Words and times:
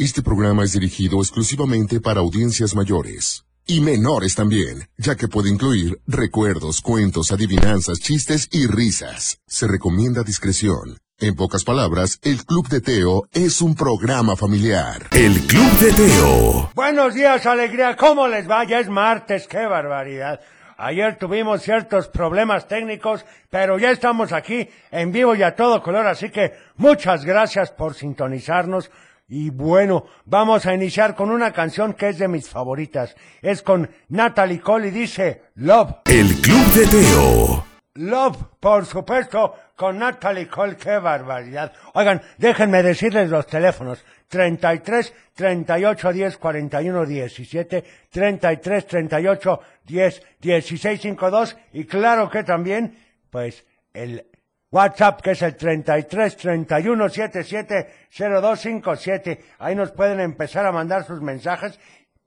Este 0.00 0.22
programa 0.22 0.62
es 0.62 0.74
dirigido 0.74 1.18
exclusivamente 1.18 2.00
para 2.00 2.20
audiencias 2.20 2.76
mayores. 2.76 3.44
Y 3.66 3.80
menores 3.80 4.36
también, 4.36 4.88
ya 4.96 5.16
que 5.16 5.26
puede 5.26 5.50
incluir 5.50 6.00
recuerdos, 6.06 6.80
cuentos, 6.80 7.32
adivinanzas, 7.32 7.98
chistes 7.98 8.48
y 8.52 8.68
risas. 8.68 9.40
Se 9.48 9.66
recomienda 9.66 10.22
discreción. 10.22 10.98
En 11.18 11.34
pocas 11.34 11.64
palabras, 11.64 12.20
el 12.22 12.44
Club 12.44 12.68
de 12.68 12.80
Teo 12.80 13.24
es 13.32 13.60
un 13.60 13.74
programa 13.74 14.36
familiar. 14.36 15.08
El 15.10 15.34
Club 15.48 15.72
de 15.80 15.92
Teo. 15.92 16.70
Buenos 16.76 17.14
días, 17.14 17.44
alegría. 17.44 17.96
¿Cómo 17.96 18.28
les 18.28 18.48
va? 18.48 18.62
Ya 18.62 18.78
es 18.78 18.88
martes. 18.88 19.48
¡Qué 19.48 19.66
barbaridad! 19.66 20.38
Ayer 20.76 21.18
tuvimos 21.18 21.62
ciertos 21.62 22.06
problemas 22.06 22.68
técnicos, 22.68 23.26
pero 23.50 23.80
ya 23.80 23.90
estamos 23.90 24.32
aquí 24.32 24.68
en 24.92 25.10
vivo 25.10 25.34
y 25.34 25.42
a 25.42 25.56
todo 25.56 25.82
color, 25.82 26.06
así 26.06 26.30
que 26.30 26.52
muchas 26.76 27.24
gracias 27.24 27.72
por 27.72 27.94
sintonizarnos. 27.94 28.88
Y 29.28 29.50
bueno, 29.50 30.06
vamos 30.24 30.64
a 30.64 30.72
iniciar 30.72 31.14
con 31.14 31.30
una 31.30 31.52
canción 31.52 31.92
que 31.92 32.08
es 32.08 32.18
de 32.18 32.28
mis 32.28 32.48
favoritas. 32.48 33.14
Es 33.42 33.60
con 33.60 33.90
Natalie 34.08 34.60
Cole 34.60 34.88
y 34.88 34.90
dice 34.90 35.42
Love. 35.56 35.96
El 36.06 36.34
Club 36.40 36.66
de 36.72 36.86
Teo. 36.86 37.64
Love, 37.96 38.38
por 38.58 38.86
supuesto, 38.86 39.54
con 39.76 39.98
Natalie 39.98 40.48
Cole, 40.48 40.76
qué 40.76 40.98
barbaridad. 40.98 41.72
Oigan, 41.92 42.22
déjenme 42.38 42.82
decirles 42.82 43.28
los 43.28 43.46
teléfonos. 43.46 44.02
33 44.28 45.12
38 45.34 46.12
10 46.12 46.36
41 46.38 47.06
17, 47.06 47.84
33 48.10 48.86
38 48.86 49.60
10 49.84 50.22
16 50.40 51.00
52 51.00 51.56
y 51.72 51.84
claro 51.84 52.30
que 52.30 52.44
también, 52.44 52.96
pues, 53.30 53.64
el 53.92 54.26
WhatsApp 54.70 55.22
que 55.22 55.30
es 55.30 55.42
el 55.42 55.56
33 55.56 56.36
31 56.36 57.08
77 57.08 57.88
0257. 58.10 59.44
Ahí 59.58 59.74
nos 59.74 59.92
pueden 59.92 60.20
empezar 60.20 60.66
a 60.66 60.72
mandar 60.72 61.04
sus 61.04 61.22
mensajes 61.22 61.78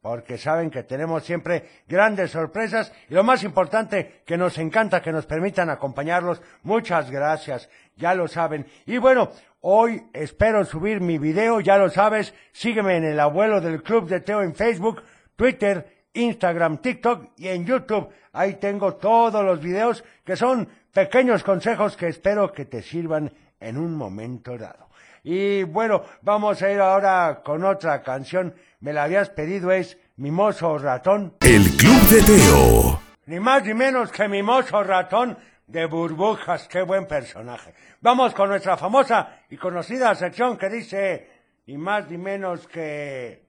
porque 0.02 0.40
saben 0.40 0.72
que 0.72 0.82
tenemos 0.84 1.24
siempre 1.24 1.64
grandes 1.88 2.32
sorpresas 2.32 2.92
y 3.08 3.14
lo 3.14 3.24
más 3.24 3.44
importante, 3.44 4.24
que 4.26 4.38
nos 4.38 4.58
encanta 4.58 5.02
que 5.02 5.12
nos 5.12 5.28
permitan 5.28 5.70
acompañarlos. 5.70 6.42
Muchas 6.64 7.12
gracias, 7.12 7.70
ya 7.96 8.16
lo 8.16 8.28
saben. 8.28 8.66
Y 8.88 8.98
bueno, 8.98 9.30
hoy 9.62 10.02
espero 10.14 10.66
subir 10.66 11.02
mi 11.02 11.20
video, 11.20 11.60
ya 11.60 11.78
lo 11.78 11.90
sabes, 11.90 12.34
sígueme 12.52 12.98
en 12.98 13.04
el 13.04 13.20
abuelo 13.20 13.62
del 13.62 13.84
Club 13.84 14.08
de 14.08 14.22
Teo 14.22 14.42
en 14.42 14.56
Facebook, 14.56 15.04
Twitter, 15.36 16.02
Instagram, 16.14 16.80
TikTok 16.80 17.34
y 17.38 17.50
en 17.50 17.66
YouTube. 17.66 18.10
Ahí 18.34 18.56
tengo 18.56 18.96
todos 18.96 19.46
los 19.46 19.62
videos 19.62 20.04
que 20.24 20.36
son 20.36 20.68
pequeños 20.94 21.44
consejos 21.44 21.96
que 21.96 22.08
espero 22.08 22.52
que 22.52 22.66
te 22.66 22.82
sirvan 22.82 23.32
en 23.60 23.78
un 23.78 23.96
momento 23.96 24.58
dado. 24.58 24.90
Y 25.24 25.64
bueno, 25.64 26.04
vamos 26.22 26.62
a 26.62 26.72
ir 26.72 26.80
ahora 26.80 27.42
con 27.44 27.64
otra 27.64 28.02
canción. 28.02 28.56
Me 28.80 28.92
la 28.92 29.04
habías 29.04 29.30
pedido, 29.30 29.72
es 29.72 29.98
Mimoso 30.18 30.78
Ratón. 30.78 31.36
El 31.42 31.64
Club 31.78 32.02
de 32.10 32.22
Teo. 32.24 33.02
Ni 33.28 33.40
más 33.40 33.64
ni 33.64 33.74
menos 33.74 34.12
que 34.12 34.28
Mimoso 34.28 34.84
Ratón 34.84 35.38
de 35.68 35.86
Burbujas. 35.86 36.68
Qué 36.68 36.82
buen 36.82 37.06
personaje. 37.06 37.74
Vamos 38.02 38.34
con 38.34 38.50
nuestra 38.50 38.78
famosa 38.78 39.42
y 39.50 39.58
conocida 39.58 40.16
sección 40.16 40.58
que 40.58 40.70
dice 40.70 41.30
ni 41.68 41.78
más 41.78 42.10
ni 42.10 42.18
menos 42.18 42.68
que... 42.68 43.46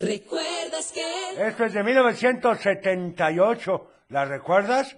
¿Recuerdas 0.00 0.92
que? 0.92 1.46
Esto 1.46 1.66
es 1.66 1.74
de 1.74 1.84
1978. 1.84 3.90
¿La 4.08 4.24
recuerdas? 4.24 4.96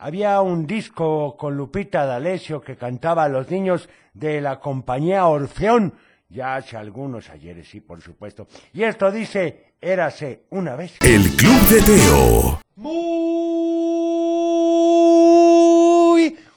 Había 0.00 0.40
un 0.42 0.64
disco 0.64 1.36
con 1.36 1.56
Lupita 1.56 2.06
D'Alessio 2.06 2.60
que 2.60 2.76
cantaba 2.76 3.24
a 3.24 3.28
los 3.28 3.50
niños 3.50 3.88
de 4.14 4.40
la 4.40 4.60
compañía 4.60 5.26
Orfeón, 5.26 5.92
ya 6.28 6.54
hace 6.54 6.76
algunos 6.76 7.28
ayeres, 7.30 7.68
sí, 7.68 7.80
por 7.80 8.00
supuesto. 8.00 8.46
Y 8.72 8.84
esto 8.84 9.10
dice, 9.10 9.72
érase 9.80 10.42
una 10.50 10.76
vez. 10.76 10.98
El 11.00 11.28
Club 11.34 11.60
de 11.68 11.82
Teo. 11.82 12.60
Muy 12.76 13.08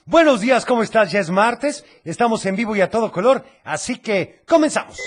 buenos 0.06 0.40
días, 0.40 0.64
¿cómo 0.64 0.84
estás? 0.84 1.10
Ya 1.10 1.18
es 1.18 1.30
martes, 1.30 1.84
estamos 2.04 2.46
en 2.46 2.54
vivo 2.54 2.76
y 2.76 2.80
a 2.80 2.90
todo 2.90 3.10
color, 3.10 3.44
así 3.64 3.98
que 3.98 4.42
comenzamos. 4.46 5.00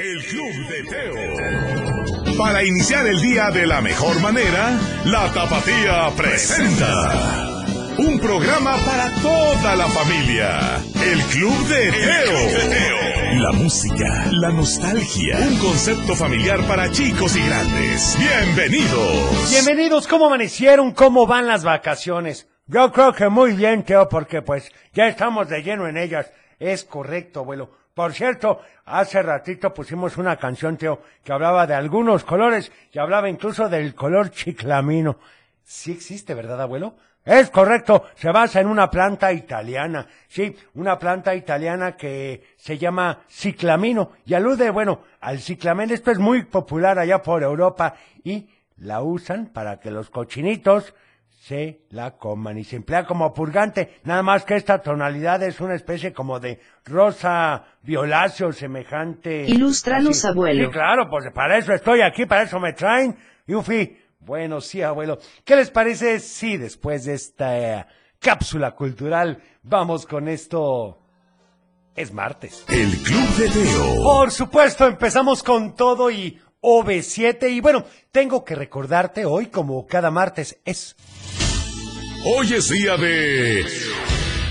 El 0.00 0.20
Club 0.24 0.52
de 0.68 0.82
Teo. 0.90 1.14
Para 2.36 2.64
iniciar 2.64 3.06
el 3.06 3.20
día 3.20 3.52
de 3.52 3.68
la 3.68 3.80
mejor 3.80 4.20
manera, 4.20 4.76
la 5.04 5.32
Tapatía 5.32 6.10
presenta 6.16 7.47
un 7.98 8.20
programa 8.20 8.76
para 8.86 9.12
toda 9.20 9.74
la 9.74 9.88
familia. 9.88 10.76
El 11.04 11.20
Club 11.32 11.68
de 11.68 11.90
Teo. 11.90 13.42
La 13.42 13.52
música, 13.52 14.26
la 14.30 14.50
nostalgia, 14.50 15.36
un 15.38 15.58
concepto 15.58 16.14
familiar 16.14 16.64
para 16.68 16.90
chicos 16.92 17.36
y 17.36 17.44
grandes. 17.44 18.16
Bienvenidos. 18.18 19.50
Bienvenidos, 19.50 20.06
¿cómo 20.06 20.26
amanecieron? 20.26 20.92
¿Cómo 20.92 21.26
van 21.26 21.48
las 21.48 21.64
vacaciones? 21.64 22.48
Yo 22.66 22.92
creo 22.92 23.12
que 23.12 23.28
muy 23.28 23.54
bien, 23.54 23.82
Teo, 23.82 24.08
porque 24.08 24.42
pues 24.42 24.70
ya 24.92 25.08
estamos 25.08 25.48
de 25.48 25.62
lleno 25.62 25.88
en 25.88 25.96
ellas. 25.96 26.30
Es 26.60 26.84
correcto, 26.84 27.40
abuelo. 27.40 27.70
Por 27.94 28.12
cierto, 28.12 28.60
hace 28.84 29.22
ratito 29.22 29.74
pusimos 29.74 30.16
una 30.18 30.36
canción, 30.36 30.76
Teo, 30.76 31.02
que 31.24 31.32
hablaba 31.32 31.66
de 31.66 31.74
algunos 31.74 32.22
colores 32.22 32.70
y 32.92 32.98
hablaba 33.00 33.28
incluso 33.28 33.68
del 33.68 33.96
color 33.96 34.30
chiclamino. 34.30 35.18
Sí 35.64 35.90
existe, 35.92 36.34
¿verdad, 36.34 36.62
abuelo? 36.62 36.94
Es 37.28 37.50
correcto, 37.50 38.06
se 38.14 38.32
basa 38.32 38.58
en 38.62 38.68
una 38.68 38.88
planta 38.88 39.34
italiana. 39.34 40.06
Sí, 40.28 40.56
una 40.72 40.98
planta 40.98 41.34
italiana 41.34 41.94
que 41.94 42.42
se 42.56 42.78
llama 42.78 43.20
ciclamino 43.28 44.12
y 44.24 44.32
alude, 44.32 44.70
bueno, 44.70 45.02
al 45.20 45.38
ciclamen. 45.38 45.90
Esto 45.90 46.10
es 46.10 46.18
muy 46.18 46.44
popular 46.44 46.98
allá 46.98 47.20
por 47.20 47.42
Europa 47.42 47.92
y 48.24 48.48
la 48.78 49.02
usan 49.02 49.48
para 49.52 49.78
que 49.78 49.90
los 49.90 50.08
cochinitos 50.08 50.94
se 51.28 51.82
la 51.90 52.12
coman 52.12 52.56
y 52.56 52.64
se 52.64 52.76
emplea 52.76 53.04
como 53.04 53.34
purgante. 53.34 53.98
Nada 54.04 54.22
más 54.22 54.46
que 54.46 54.56
esta 54.56 54.78
tonalidad 54.78 55.42
es 55.42 55.60
una 55.60 55.74
especie 55.74 56.14
como 56.14 56.40
de 56.40 56.60
rosa 56.86 57.62
violáceo 57.82 58.54
semejante. 58.54 59.44
Ilústranos, 59.44 60.24
abuelo. 60.24 60.64
Sí, 60.64 60.72
claro, 60.72 61.10
pues 61.10 61.30
para 61.34 61.58
eso 61.58 61.74
estoy 61.74 62.00
aquí, 62.00 62.24
para 62.24 62.44
eso 62.44 62.58
me 62.58 62.72
traen. 62.72 63.18
Yufi, 63.46 63.98
bueno, 64.20 64.60
sí, 64.60 64.82
abuelo. 64.82 65.18
¿Qué 65.44 65.56
les 65.56 65.70
parece 65.70 66.20
si 66.20 66.56
después 66.56 67.04
de 67.04 67.14
esta 67.14 67.58
eh, 67.58 67.86
cápsula 68.18 68.74
cultural 68.74 69.42
vamos 69.62 70.06
con 70.06 70.28
esto? 70.28 71.00
Es 71.94 72.12
martes. 72.12 72.64
El 72.68 72.96
Club 72.98 73.28
de 73.36 73.48
Teo. 73.48 74.02
Por 74.02 74.30
supuesto, 74.30 74.86
empezamos 74.86 75.42
con 75.42 75.74
todo 75.74 76.10
y 76.10 76.40
OV7. 76.60 77.50
Y 77.50 77.60
bueno, 77.60 77.84
tengo 78.12 78.44
que 78.44 78.54
recordarte 78.54 79.24
hoy, 79.24 79.46
como 79.46 79.84
cada 79.86 80.10
martes, 80.10 80.60
es 80.64 80.94
Hoy 82.24 82.52
es 82.52 82.68
día 82.68 82.96
de... 82.96 83.64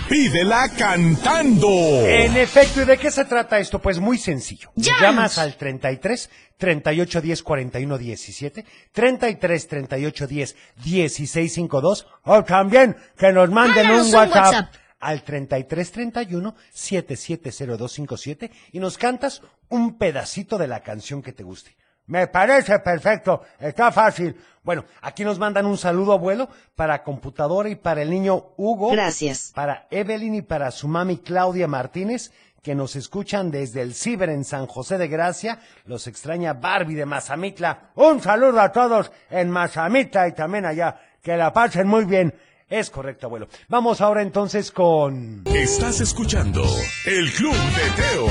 Pídela 0.09 0.69
cantando. 0.69 1.67
En 2.07 2.37
efecto, 2.37 2.81
¿y 2.81 2.85
de 2.85 2.97
qué 2.97 3.11
se 3.11 3.25
trata 3.25 3.59
esto? 3.59 3.79
Pues 3.79 3.99
muy 3.99 4.17
sencillo. 4.17 4.71
Llámanos. 4.75 5.01
Llamas 5.01 5.37
al 5.37 5.57
33 5.57 6.29
38 6.57 7.21
10 7.21 7.43
41 7.43 7.97
17, 7.97 8.65
33 8.93 9.67
38 9.67 10.27
10 10.27 10.55
16 10.83 11.53
52, 11.53 12.07
o 12.23 12.43
también 12.43 12.95
que 13.17 13.31
nos 13.33 13.49
manden 13.49 13.85
Mándanos 13.87 14.07
un 14.07 14.13
un 14.13 14.15
WhatsApp, 14.15 14.45
WhatsApp. 14.45 14.73
al 14.99 15.23
33 15.23 15.91
31 15.91 16.55
770257 16.71 18.51
y 18.71 18.79
nos 18.79 18.97
cantas 18.97 19.41
un 19.69 19.97
pedacito 19.97 20.57
de 20.57 20.67
la 20.67 20.81
canción 20.83 21.21
que 21.21 21.33
te 21.33 21.43
guste. 21.43 21.75
Me 22.07 22.27
parece 22.27 22.79
perfecto, 22.79 23.41
está 23.59 23.91
fácil. 23.91 24.35
Bueno, 24.63 24.85
aquí 25.01 25.23
nos 25.23 25.39
mandan 25.39 25.65
un 25.65 25.77
saludo, 25.77 26.13
abuelo, 26.13 26.49
para 26.75 27.03
computadora 27.03 27.69
y 27.69 27.75
para 27.75 28.01
el 28.01 28.09
niño 28.09 28.53
Hugo. 28.57 28.91
Gracias. 28.91 29.51
Para 29.53 29.87
Evelyn 29.91 30.35
y 30.35 30.41
para 30.41 30.71
su 30.71 30.87
mami 30.87 31.17
Claudia 31.17 31.67
Martínez, 31.67 32.31
que 32.63 32.75
nos 32.75 32.95
escuchan 32.95 33.51
desde 33.51 33.81
el 33.81 33.93
Ciber 33.93 34.29
en 34.29 34.45
San 34.45 34.67
José 34.67 34.97
de 34.97 35.07
Gracia. 35.07 35.59
Los 35.85 36.07
extraña 36.07 36.53
Barbie 36.53 36.95
de 36.95 37.05
Mazamitla. 37.05 37.91
Un 37.95 38.21
saludo 38.21 38.59
a 38.61 38.71
todos 38.71 39.11
en 39.29 39.49
Mazamitla 39.49 40.27
y 40.27 40.33
también 40.33 40.65
allá. 40.65 40.99
Que 41.21 41.35
la 41.35 41.51
pasen 41.51 41.87
muy 41.87 42.05
bien. 42.05 42.33
Es 42.69 42.89
correcto, 42.89 43.27
abuelo. 43.27 43.47
Vamos 43.69 44.01
ahora 44.01 44.21
entonces 44.21 44.73
con... 44.73 45.43
Estás 45.45 46.01
escuchando 46.01 46.61
El 47.05 47.31
Club 47.31 47.53
de 47.53 47.89
Teo. 47.95 48.27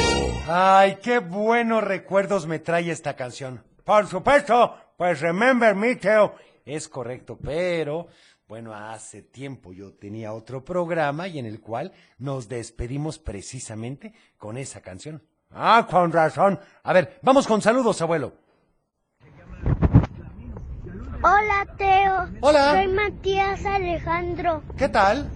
Ay, 0.46 0.98
qué 1.02 1.20
buenos 1.20 1.82
recuerdos 1.82 2.46
me 2.46 2.58
trae 2.58 2.90
esta 2.90 3.16
canción. 3.16 3.64
Por 3.82 4.06
supuesto, 4.06 4.74
pues 4.98 5.22
Remember 5.22 5.74
Me, 5.74 5.96
Teo. 5.96 6.34
Es 6.66 6.86
correcto, 6.86 7.38
pero 7.42 8.08
bueno, 8.46 8.74
hace 8.74 9.22
tiempo 9.22 9.72
yo 9.72 9.94
tenía 9.94 10.34
otro 10.34 10.62
programa 10.62 11.28
y 11.28 11.38
en 11.38 11.46
el 11.46 11.62
cual 11.62 11.92
nos 12.18 12.46
despedimos 12.46 13.18
precisamente 13.18 14.12
con 14.36 14.58
esa 14.58 14.82
canción. 14.82 15.22
Ah, 15.50 15.86
con 15.90 16.12
razón. 16.12 16.60
A 16.82 16.92
ver, 16.92 17.20
vamos 17.22 17.46
con 17.46 17.62
saludos, 17.62 18.02
abuelo. 18.02 18.34
Hola 21.28 21.66
Teo. 21.76 22.28
Hola. 22.40 22.70
Soy 22.74 22.86
Matías 22.86 23.66
Alejandro. 23.66 24.62
¿Qué 24.76 24.88
tal? 24.88 25.28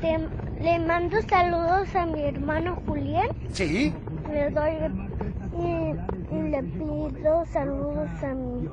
Te- 0.00 0.28
le 0.62 0.78
mando 0.78 1.20
saludos 1.22 1.92
a 1.96 2.06
mi 2.06 2.22
hermano 2.22 2.80
Julián. 2.86 3.26
Sí. 3.52 3.92
Le 4.30 4.50
doy 4.50 4.70
y, 5.58 6.36
y 6.36 6.42
le 6.48 6.62
pido 6.62 7.44
saludos 7.52 8.08
a 8.22 8.34
mi, 8.34 8.68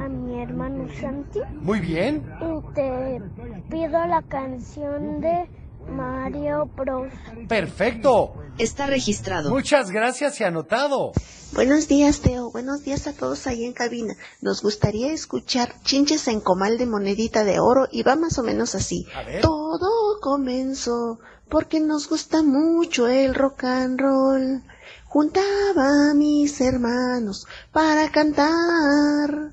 a 0.00 0.08
mi 0.08 0.40
hermano 0.42 0.86
Santi. 1.00 1.40
Muy 1.60 1.80
bien. 1.80 2.22
Y 2.40 2.72
te 2.74 3.20
pido 3.68 4.06
la 4.06 4.22
canción 4.22 5.20
de 5.20 5.48
Mario 5.92 6.66
Bros. 6.76 7.12
Perfecto. 7.48 8.34
Está 8.58 8.86
registrado. 8.86 9.50
Muchas 9.50 9.90
gracias 9.90 10.40
y 10.40 10.44
anotado. 10.44 11.12
Buenos 11.54 11.88
días, 11.88 12.20
Teo. 12.20 12.50
Buenos 12.50 12.82
días 12.82 13.06
a 13.06 13.12
todos 13.12 13.46
ahí 13.46 13.64
en 13.64 13.72
cabina. 13.72 14.14
Nos 14.40 14.62
gustaría 14.62 15.12
escuchar 15.12 15.74
Chinches 15.82 16.28
en 16.28 16.40
Comal 16.40 16.78
de 16.78 16.86
Monedita 16.86 17.44
de 17.44 17.60
Oro 17.60 17.88
y 17.90 18.02
va 18.02 18.16
más 18.16 18.38
o 18.38 18.42
menos 18.42 18.74
así. 18.74 19.06
A 19.14 19.22
ver. 19.22 19.42
Todo 19.42 20.18
comenzó 20.20 21.18
porque 21.48 21.80
nos 21.80 22.08
gusta 22.08 22.42
mucho 22.42 23.08
el 23.08 23.34
rock 23.34 23.64
and 23.64 24.00
roll. 24.00 24.62
Juntaba 25.04 26.10
a 26.10 26.14
mis 26.14 26.60
hermanos 26.60 27.46
para 27.70 28.10
cantar. 28.10 29.52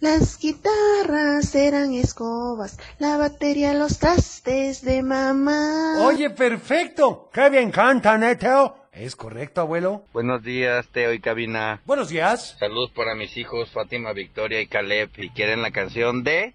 Las 0.00 0.38
guitarras 0.38 1.54
eran 1.54 1.94
escobas, 1.94 2.78
la 2.98 3.16
batería 3.16 3.72
los 3.72 3.98
trastes 3.98 4.82
de 4.82 5.02
mamá. 5.02 6.04
Oye, 6.04 6.28
perfecto. 6.28 7.30
Qué 7.32 7.48
bien 7.48 7.70
cantan, 7.70 8.22
¿eh, 8.22 8.36
Teo? 8.36 8.76
Es 8.92 9.16
correcto, 9.16 9.62
abuelo. 9.62 10.04
Buenos 10.12 10.42
días, 10.42 10.86
Teo 10.88 11.14
y 11.14 11.20
Cabina. 11.20 11.80
Buenos 11.86 12.10
días. 12.10 12.56
Saludos 12.58 12.90
para 12.94 13.14
mis 13.14 13.36
hijos 13.36 13.70
Fátima, 13.70 14.12
Victoria 14.12 14.60
y 14.60 14.66
Caleb. 14.66 15.10
Y 15.16 15.30
quieren 15.30 15.62
la 15.62 15.70
canción 15.70 16.24
de... 16.24 16.54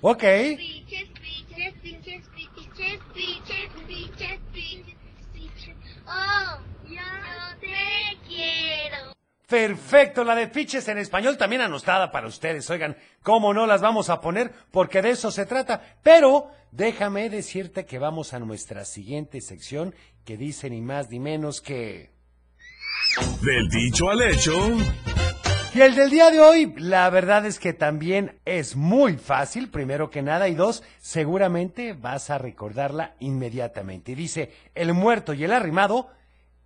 Ok. 0.00 0.22
Piches, 0.56 1.08
piches, 1.20 1.74
piches, 1.82 2.28
piches, 2.34 3.00
piches, 3.14 3.70
piches, 3.94 4.40
piches, 4.52 4.96
piches. 5.32 5.76
Oh, 6.06 6.58
yo 6.88 7.60
te 7.60 8.18
quiero. 8.28 9.13
Perfecto, 9.48 10.24
la 10.24 10.34
de 10.34 10.48
Piches 10.48 10.88
en 10.88 10.98
español 10.98 11.36
también 11.36 11.60
anotada 11.60 12.10
para 12.10 12.26
ustedes. 12.26 12.68
Oigan, 12.70 12.96
¿cómo 13.22 13.52
no 13.52 13.66
las 13.66 13.82
vamos 13.82 14.08
a 14.08 14.20
poner? 14.20 14.52
Porque 14.70 15.02
de 15.02 15.10
eso 15.10 15.30
se 15.30 15.44
trata. 15.44 15.82
Pero 16.02 16.50
déjame 16.72 17.28
decirte 17.28 17.84
que 17.84 17.98
vamos 17.98 18.32
a 18.32 18.38
nuestra 18.38 18.84
siguiente 18.84 19.40
sección 19.40 19.94
que 20.24 20.36
dice 20.36 20.70
ni 20.70 20.80
más 20.80 21.10
ni 21.10 21.20
menos 21.20 21.60
que... 21.60 22.10
Del 23.42 23.68
dicho 23.68 24.08
al 24.08 24.22
hecho. 24.22 24.52
Y 25.74 25.80
el 25.80 25.94
del 25.94 26.08
día 26.08 26.30
de 26.30 26.40
hoy, 26.40 26.72
la 26.76 27.10
verdad 27.10 27.44
es 27.44 27.58
que 27.58 27.72
también 27.72 28.38
es 28.44 28.76
muy 28.76 29.14
fácil, 29.14 29.70
primero 29.70 30.08
que 30.08 30.22
nada, 30.22 30.48
y 30.48 30.54
dos, 30.54 30.84
seguramente 31.00 31.92
vas 31.92 32.30
a 32.30 32.38
recordarla 32.38 33.16
inmediatamente. 33.18 34.12
Y 34.12 34.14
dice, 34.14 34.52
el 34.74 34.94
muerto 34.94 35.34
y 35.34 35.42
el 35.42 35.52
arrimado, 35.52 36.10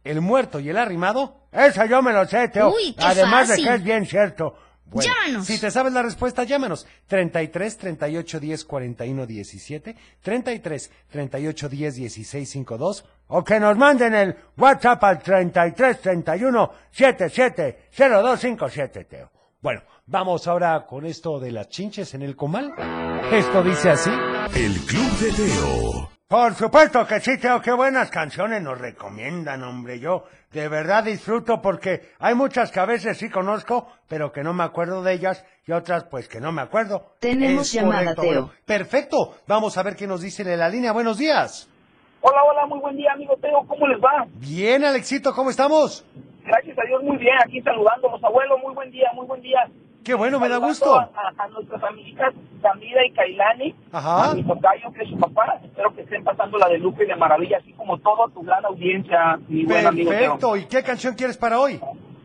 el 0.09 0.21
muerto 0.21 0.59
y 0.59 0.69
el 0.71 0.79
arrimado, 0.79 1.43
esa 1.53 1.87
yo 1.87 2.00
me 2.03 2.12
lo 2.12 2.27
sé, 2.27 2.49
Teo. 2.49 2.71
Uy, 2.75 2.95
qué 2.95 3.05
Además 3.05 3.49
fácil. 3.49 3.65
de 3.65 3.71
que 3.71 3.77
es 3.77 3.85
bien 3.85 4.07
cierto. 4.07 4.55
Bueno, 4.87 5.12
Llámanos. 5.12 5.47
Si 5.47 5.61
te 5.61 5.71
sabes 5.71 5.93
la 5.93 6.00
respuesta, 6.00 6.45
llámanos. 6.45 6.87
33 7.09 7.77
38 7.77 8.41
10 8.41 8.65
41 8.65 9.27
17, 9.27 9.97
33 10.23 10.91
38 11.11 11.69
10 11.69 11.95
16 11.95 12.49
52, 12.50 13.05
o 13.27 13.45
que 13.45 13.61
nos 13.61 13.77
manden 13.77 14.15
el 14.15 14.35
WhatsApp 14.57 15.05
al 15.05 15.19
33 15.23 16.00
31 16.00 16.73
77 16.91 17.79
0257, 17.99 19.05
Teo. 19.05 19.31
Bueno, 19.61 19.83
vamos 20.07 20.47
ahora 20.49 20.87
con 20.87 21.05
esto 21.05 21.38
de 21.38 21.53
las 21.53 21.69
chinches 21.69 22.15
en 22.15 22.23
el 22.23 22.35
comal. 22.35 22.73
Esto 23.31 23.62
dice 23.62 23.91
así. 23.91 24.11
El 24.55 24.73
Club 24.87 25.19
de 25.19 25.33
Teo. 25.33 26.18
Por 26.29 26.53
supuesto 26.53 27.07
que 27.07 27.21
sí, 27.21 27.39
Teo, 27.41 27.63
qué 27.63 27.73
buenas 27.73 28.11
canciones 28.11 28.61
nos 28.63 28.79
recomiendan, 28.79 29.63
hombre. 29.63 29.99
Yo 29.99 30.25
de 30.53 30.69
verdad 30.69 31.05
disfruto 31.05 31.63
porque 31.63 32.03
hay 32.19 32.35
muchas 32.35 32.71
que 32.71 32.81
a 32.81 32.85
veces 32.85 33.17
sí 33.17 33.31
conozco, 33.31 33.91
pero 34.11 34.31
que 34.31 34.43
no 34.43 34.53
me 34.53 34.63
acuerdo 34.63 35.03
de 35.03 35.15
ellas, 35.15 35.43
y 35.67 35.73
otras 35.73 36.05
pues 36.05 36.29
que 36.29 36.39
no 36.39 36.53
me 36.53 36.61
acuerdo. 36.61 37.15
Tenemos 37.19 37.73
llamada, 37.73 38.15
Teo. 38.15 38.25
bueno. 38.25 38.51
Perfecto, 38.67 39.37
vamos 39.47 39.79
a 39.79 39.83
ver 39.83 39.97
qué 39.97 40.07
nos 40.07 40.21
dicen 40.21 40.49
en 40.49 40.59
la 40.59 40.69
línea. 40.69 40.93
Buenos 40.93 41.17
días. 41.17 41.67
Hola, 42.21 42.43
hola, 42.45 42.67
muy 42.67 42.81
buen 42.81 42.97
día, 42.97 43.11
amigo 43.15 43.35
Teo. 43.41 43.65
¿Cómo 43.67 43.87
les 43.87 43.99
va? 43.99 44.27
Bien, 44.35 44.85
Alexito, 44.85 45.33
¿cómo 45.33 45.49
estamos? 45.49 46.05
Gracias 46.45 46.79
a 46.79 46.87
Dios, 46.89 47.03
muy 47.05 47.17
bien. 47.17 47.37
Aquí 47.43 47.63
saludando 47.63 48.07
a 48.07 48.13
los 48.13 48.25
abuelos. 48.25 48.59
Muy 48.63 48.75
buen 48.75 48.91
día, 48.91 49.09
muy 49.15 49.27
buen 49.27 49.41
día. 49.41 49.61
Qué 50.09 50.15
bueno, 50.15 50.41
me 50.41 50.49
da 50.49 50.57
gusto. 50.57 50.95
A, 50.99 51.03
a- 51.03 51.45
a 51.45 51.49
nuestras 51.49 51.83
amiguitas 51.85 52.33
Samira 52.62 53.05
y 53.07 53.11
Kailani, 53.12 53.75
Ajá. 53.93 54.31
a 54.31 54.35
mi 54.35 54.43
tocayo 54.43 54.91
que 54.91 55.03
es 55.03 55.11
su 55.11 55.19
papá. 55.19 55.61
Espero 55.62 55.95
que 55.95 56.00
estén 56.00 56.25
pasando 56.25 56.57
la 56.57 56.67
de 56.67 56.79
Lupe 56.79 57.05
de 57.05 57.15
maravilla, 57.15 57.59
así 57.59 57.75
como 57.75 57.99
toda 57.99 58.27
tu 58.33 58.41
gran 58.43 58.65
audiencia, 58.65 59.38
mi 59.49 59.67
buen 59.67 59.87
amigo 59.87 60.11
Teo. 60.11 60.19
Perfecto. 60.21 60.57
¿Y 60.57 60.65
qué 60.65 60.83
canción 60.83 61.15
quieres 61.15 61.37
para 61.37 61.61
hoy? 61.61 61.79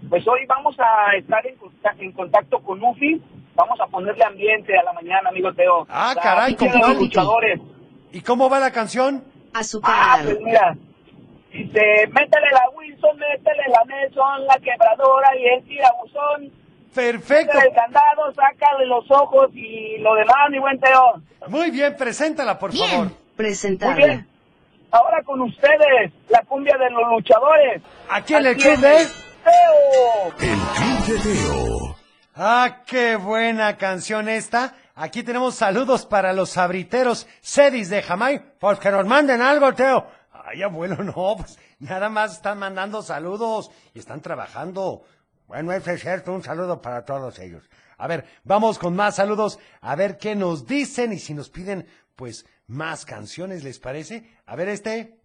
Pues 0.10 0.25
hoy 0.30 0.46
vamos 0.48 0.78
a 0.80 1.13
estar 1.18 1.46
en, 1.46 1.58
conta- 1.58 1.94
en 2.00 2.12
contacto 2.13 2.60
con 2.62 2.80
Luffy. 2.80 3.22
Vamos 3.54 3.78
a 3.82 3.88
ponerle 3.88 4.24
ambiente 4.24 4.78
a 4.78 4.84
la 4.84 4.94
mañana, 4.94 5.28
amigo 5.28 5.52
Teo. 5.54 5.86
Ah, 5.90 6.13
La 6.16 6.22
caray, 6.22 6.56
cumbia 6.56 6.72
¿con 6.72 6.82
de 6.82 6.88
los 6.94 7.04
luchadores. 7.04 7.60
¿Y 8.13 8.22
cómo 8.22 8.50
va 8.50 8.60
la 8.62 8.72
canción? 8.72 9.25
Ah, 9.54 9.60
Azucarado. 9.60 10.24
pues 10.24 10.40
mira. 10.42 10.74
Dice, 11.52 12.08
métele 12.08 12.50
la 12.52 12.70
Wilson, 12.78 13.18
métele 13.18 13.63
la 13.68 13.84
Nelson, 13.86 14.46
la 14.48 14.56
quebradora 14.56 15.38
y 15.38 15.46
el 15.48 15.63
tirabuzón. 15.66 16.62
Perfecto. 16.94 17.58
El 17.58 17.74
candado, 17.74 18.32
sácale 18.36 18.86
los 18.86 19.10
ojos 19.10 19.50
y 19.54 19.98
lo 20.00 20.14
demás, 20.16 20.50
mi 20.52 20.60
buen 20.60 20.80
Teo. 20.80 21.22
Muy 21.48 21.72
bien, 21.72 21.96
preséntala, 21.98 22.58
por 22.60 22.72
favor. 22.76 23.06
Muy 23.06 23.16
Presentarla. 23.36 23.96
bien. 24.06 24.28
Ahora 24.92 25.24
con 25.24 25.42
ustedes, 25.42 26.12
la 26.30 26.42
cumbia 26.44 26.78
de 26.78 26.90
los 26.92 27.02
luchadores. 27.10 27.82
Aquí 28.10 28.36
en 28.36 28.40
el 28.46 28.48
Aquí 28.54 28.62
club 28.62 28.78
de... 28.80 29.08
Teo. 29.44 30.34
El 30.40 30.60
Club 30.60 31.06
de 31.08 31.20
Teo. 31.34 31.96
Ah, 32.36 32.78
qué 32.86 33.16
buena 33.16 33.78
canción 33.78 34.30
esta. 34.30 34.76
Aquí 34.96 35.24
tenemos 35.24 35.56
saludos 35.56 36.06
para 36.06 36.32
los 36.34 36.52
sabriteros 36.52 37.28
Cedis 37.42 37.90
de 37.90 38.04
Jamay. 38.04 38.40
Pues 38.60 38.80
que 38.80 38.92
nos 38.92 39.06
manden 39.06 39.42
algo, 39.42 39.74
Teo. 39.74 40.06
Ay, 40.32 40.62
abuelo, 40.62 40.96
no, 41.04 41.36
pues 41.38 41.58
nada 41.80 42.10
más 42.10 42.34
están 42.34 42.60
mandando 42.60 43.02
saludos 43.02 43.72
y 43.96 44.00
están 44.00 44.22
trabajando. 44.22 45.02
Bueno, 45.48 45.72
eso 45.72 45.92
es 45.92 46.02
cierto, 46.02 46.34
un 46.34 46.44
saludo 46.44 46.82
para 46.82 47.06
todos 47.06 47.40
ellos. 47.40 47.70
A 47.98 48.08
ver, 48.08 48.26
vamos 48.44 48.80
con 48.80 48.96
más 48.96 49.16
saludos, 49.16 49.60
a 49.82 49.96
ver 49.96 50.18
qué 50.18 50.36
nos 50.36 50.66
dicen 50.66 51.14
y 51.14 51.20
si 51.20 51.34
nos 51.34 51.50
piden, 51.50 51.88
pues, 52.16 52.46
más 52.68 53.06
canciones, 53.06 53.64
¿les 53.64 53.80
parece? 53.80 54.30
A 54.46 54.56
ver, 54.56 54.70
este. 54.70 55.20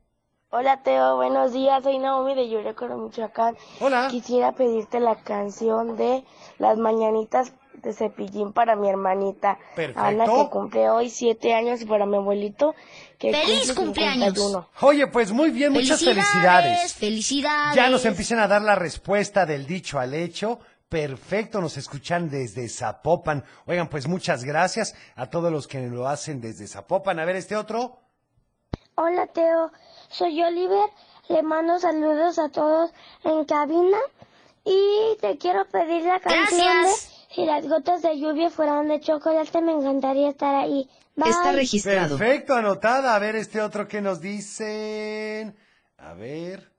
Hola 0.51 0.83
Teo, 0.83 1.17
buenos 1.17 1.53
días, 1.53 1.83
soy 1.85 1.99
Naomi 1.99 2.35
de 2.35 2.49
Yurecoro, 2.49 2.97
Michoacán. 2.97 3.57
Hola. 3.81 4.09
Quisiera 4.11 4.53
pedirte 4.53 4.99
la 4.99 5.17
canción 5.17 5.97
de 5.97 6.25
Las 6.59 6.79
Mañanitas 6.79 7.53
de 7.83 7.93
Cepillín 7.93 8.53
para 8.53 8.77
mi 8.77 8.89
hermanita 8.89 9.59
Perfecto. 9.75 10.01
Ana, 10.01 10.25
que 10.25 10.51
cumple 10.51 10.91
hoy 10.91 11.11
siete 11.11 11.55
años, 11.55 11.81
y 11.81 11.87
para 11.87 12.07
mi 12.07 12.17
abuelito, 12.17 12.75
que 13.19 13.33
¡Feliz 13.33 13.73
cumple 13.73 13.85
cumpleaños! 13.85 14.35
51. 14.35 14.69
Oye, 14.83 15.07
pues 15.09 15.33
muy 15.33 15.51
bien, 15.51 15.73
muchas 15.73 16.05
felicidades. 16.05 16.95
Felicidades. 16.95 17.77
Ya 17.77 17.91
nos 17.91 18.05
empiezan 18.05 18.39
a 18.39 18.49
dar 18.49 18.63
la 18.63 18.75
respuesta 18.75 19.47
del 19.47 19.67
dicho 19.67 19.99
al 19.99 20.15
hecho. 20.15 20.59
Perfecto, 20.89 21.61
nos 21.61 21.77
escuchan 21.77 22.31
desde 22.31 22.67
Zapopan. 22.69 23.45
Oigan, 23.67 23.89
pues 23.89 24.09
muchas 24.09 24.45
gracias 24.45 24.95
a 25.17 25.27
todos 25.27 25.53
los 25.53 25.67
que 25.67 25.81
lo 25.87 26.09
hacen 26.09 26.41
desde 26.41 26.67
Zapopan. 26.67 27.19
A 27.19 27.25
ver, 27.27 27.37
este 27.37 27.57
otro. 27.57 27.99
Hola 28.95 29.27
Teo, 29.29 29.71
soy 30.09 30.43
Oliver, 30.43 30.91
le 31.29 31.43
mando 31.43 31.79
saludos 31.79 32.39
a 32.41 32.49
todos 32.49 32.91
en 33.23 33.45
cabina 33.45 33.99
y 34.65 35.17
te 35.21 35.39
quiero 35.39 35.67
pedir 35.67 36.03
la 36.03 36.19
canción 36.19 36.59
Gracias. 36.59 37.11
de 37.11 37.18
Si 37.31 37.45
las 37.45 37.69
gotas 37.69 38.03
de 38.03 38.19
lluvia 38.19 38.51
fueran 38.51 38.89
de 38.89 39.01
chocolate, 39.01 39.61
me 39.63 39.73
encantaría 39.73 40.31
estar 40.31 40.55
ahí. 40.55 40.89
Bye. 41.15 41.31
Está 41.31 41.53
registrado. 41.53 42.17
Perfecto, 42.17 42.55
anotada. 42.55 43.15
A 43.15 43.19
ver, 43.19 43.37
este 43.37 43.61
otro 43.61 43.87
que 43.87 44.01
nos 44.01 44.21
dicen. 44.21 45.55
A 45.99 46.15
ver. 46.15 46.73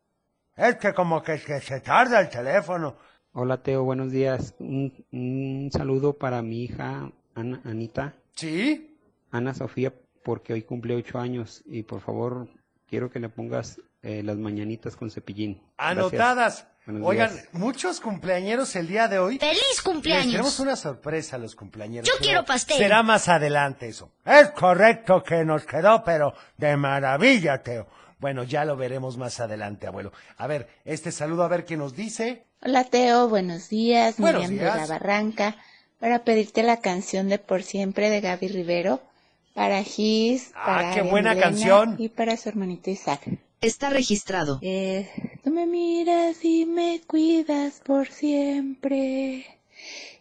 Es 0.55 0.75
que 0.77 0.93
como 0.93 1.21
que, 1.21 1.39
que 1.39 1.59
se 1.61 1.79
tarda 1.81 2.19
el 2.19 2.29
teléfono. 2.29 2.95
Hola 3.33 3.61
Teo, 3.61 3.83
buenos 3.83 4.11
días. 4.11 4.55
Un, 4.59 5.05
un 5.11 5.69
saludo 5.71 6.13
para 6.17 6.41
mi 6.41 6.63
hija 6.63 7.11
Ana- 7.35 7.61
Anita, 7.63 8.15
¿Sí? 8.35 8.97
Ana 9.31 9.53
Sofía, 9.53 9.93
porque 10.23 10.53
hoy 10.53 10.63
cumple 10.63 10.95
ocho 10.95 11.19
años 11.19 11.61
y 11.65 11.83
por 11.83 12.01
favor 12.01 12.47
quiero 12.89 13.09
que 13.11 13.19
le 13.19 13.29
pongas 13.29 13.79
eh, 14.01 14.23
las 14.23 14.37
mañanitas 14.37 14.95
con 14.95 15.09
cepillín. 15.11 15.61
Anotadas. 15.77 16.67
Oigan, 17.03 17.31
muchos 17.51 17.99
cumpleañeros 17.99 18.75
el 18.75 18.87
día 18.87 19.07
de 19.07 19.19
hoy. 19.19 19.37
¡Feliz 19.37 19.61
Les 19.69 19.81
cumpleaños! 19.81 20.31
tenemos 20.31 20.59
una 20.59 20.75
sorpresa 20.75 21.35
a 21.35 21.39
los 21.39 21.55
cumpleañeros. 21.55 22.07
Yo 22.09 22.15
quiero 22.19 22.43
pastel. 22.45 22.77
Será 22.77 23.03
más 23.03 23.27
adelante 23.29 23.87
eso. 23.87 24.11
Es 24.25 24.49
correcto 24.51 25.21
que 25.21 25.45
nos 25.45 25.65
quedó, 25.65 26.03
pero 26.03 26.33
de 26.57 26.75
maravilla, 26.77 27.61
Teo. 27.61 27.87
Bueno, 28.17 28.43
ya 28.43 28.65
lo 28.65 28.75
veremos 28.75 29.17
más 29.17 29.39
adelante, 29.39 29.85
abuelo. 29.85 30.11
A 30.37 30.47
ver, 30.47 30.67
este 30.83 31.11
saludo 31.11 31.43
a 31.43 31.47
ver 31.47 31.63
qué 31.63 31.77
nos 31.77 31.95
dice. 31.95 32.43
Hola 32.61 32.83
Teo, 32.85 33.29
buenos 33.29 33.69
días, 33.69 34.17
Buenos 34.17 34.49
Miriam 34.49 34.59
días. 34.59 34.73
de 34.73 34.79
la 34.81 34.87
Barranca, 34.87 35.55
para 35.99 36.23
pedirte 36.23 36.63
la 36.63 36.77
canción 36.81 37.29
de 37.29 37.37
Por 37.39 37.61
Siempre 37.63 38.09
de 38.09 38.19
Gaby 38.19 38.47
Rivero, 38.49 39.01
para 39.53 39.83
Gis, 39.83 40.51
Ah, 40.55 40.65
para 40.65 40.93
qué 40.93 41.01
buena 41.01 41.31
Elena 41.31 41.47
canción. 41.47 41.95
y 41.99 42.09
para 42.09 42.37
su 42.37 42.49
hermanito 42.49 42.89
Isaac. 42.89 43.21
Está 43.61 43.89
registrado. 43.89 44.59
Eh, 44.61 45.09
tú 45.43 45.49
me 45.51 45.65
miras 45.65 46.43
y 46.45 46.65
me 46.65 47.01
cuidas 47.05 47.81
por 47.85 48.07
siempre, 48.09 49.45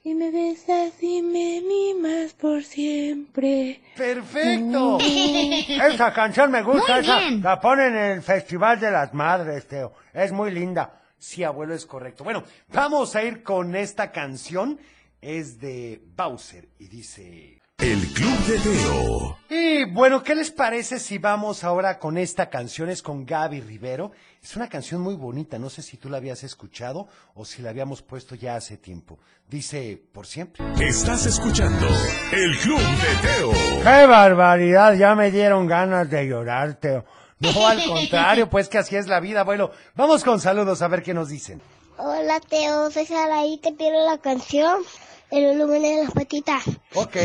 y 0.03 0.15
me 0.15 0.31
besas 0.33 0.93
y 1.03 1.23
me 1.23 1.61
mimas 1.63 2.33
por 2.33 2.65
siempre. 2.65 3.81
¡Perfecto! 3.97 4.99
Esa 5.01 6.13
canción 6.13 6.51
me 6.51 6.63
gusta, 6.63 6.95
Muy 6.95 7.01
esa 7.03 7.19
bien. 7.21 7.43
la 7.43 7.61
ponen 7.61 7.95
en 7.97 8.05
el 8.13 8.23
Festival 8.23 8.81
de 8.81 8.91
las 8.91 9.15
Madres, 9.15 9.69
Teo. 9.69 9.93
Es 10.13 10.33
muy 10.33 10.51
linda. 10.51 11.01
Sí, 11.19 11.45
abuelo, 11.45 11.75
es 11.75 11.85
correcto. 11.87 12.25
Bueno, 12.25 12.43
vamos 12.73 13.15
a 13.17 13.23
ir 13.23 13.43
con 13.43 13.75
esta 13.77 14.11
canción. 14.13 14.79
Es 15.21 15.59
de 15.61 16.01
Bowser 16.17 16.69
y 16.79 16.87
dice... 16.87 17.58
El 17.79 18.13
Club 18.13 18.39
de 18.47 18.59
Teo. 18.59 19.39
Y 19.49 19.85
bueno, 19.85 20.25
¿qué 20.25 20.35
les 20.35 20.51
parece 20.51 20.99
si 20.99 21.19
vamos 21.19 21.63
ahora 21.63 22.01
con 22.01 22.19
esta 22.19 22.51
canción? 22.51 22.91
Es 22.91 23.03
con 23.03 23.25
Gaby 23.25 23.61
Rivero. 23.61 24.11
Es 24.43 24.57
una 24.57 24.69
canción 24.69 25.01
muy 25.01 25.15
bonita. 25.15 25.61
No 25.61 25.71
sé 25.71 25.83
si 25.83 25.97
tú 25.97 26.09
la 26.09 26.17
habías 26.17 26.43
escuchado 26.43 27.07
o 27.37 27.45
si 27.45 27.63
la 27.63 27.71
habíamos 27.71 28.03
puesto 28.03 28.35
ya 28.35 28.57
hace 28.57 28.79
tiempo. 28.79 29.21
Dice, 29.49 30.03
por 30.13 30.27
siempre. 30.27 30.65
Estás 30.81 31.25
escuchando 31.27 31.87
El 32.33 32.59
Club 32.59 32.81
de 32.81 33.29
Teo. 33.29 33.53
¡Qué 33.53 34.07
barbaridad! 34.07 34.95
Ya 34.95 35.15
me 35.15 35.31
dieron 35.31 35.69
ganas 35.69 36.11
de 36.11 36.27
llorar, 36.27 36.75
Teo. 36.75 37.05
No, 37.39 37.65
al 37.65 37.81
contrario, 37.85 38.51
pues 38.51 38.69
que 38.69 38.79
así 38.79 38.97
es 38.97 39.07
la 39.07 39.21
vida, 39.21 39.43
abuelo. 39.43 39.71
Vamos 39.95 40.25
con 40.25 40.41
saludos 40.41 40.83
a 40.83 40.89
ver 40.89 41.05
qué 41.05 41.15
nos 41.15 41.29
dicen. 41.29 41.63
Hola 41.97 42.41
Teo, 42.41 42.91
soy 42.91 43.07
Saraí, 43.07 43.59
te 43.59 43.73
pido 43.73 44.05
la 44.05 44.19
canción 44.19 44.83
El 45.31 45.47
volumen 45.47 45.83
de 45.83 46.03
las 46.03 46.13
patitas. 46.13 46.65
Ok. 46.95 47.17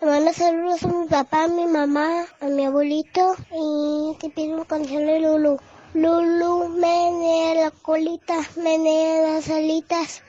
Le 0.00 0.06
mando 0.06 0.32
saludos 0.32 0.82
a 0.84 0.88
mi 0.88 1.06
papá, 1.08 1.44
a 1.44 1.48
mi 1.48 1.66
mamá, 1.66 2.24
a 2.40 2.46
mi 2.46 2.64
abuelito 2.64 3.34
y 3.52 4.16
te 4.18 4.30
pido 4.30 4.54
una 4.56 4.64
canción 4.64 5.04
de 5.06 5.20
Lulu. 5.20 5.58
Lulu, 5.94 6.68
menea 6.78 7.54
la 7.54 7.70
colita, 7.70 8.36
menea 8.56 9.34
las 9.34 9.48
alitas 9.50 10.22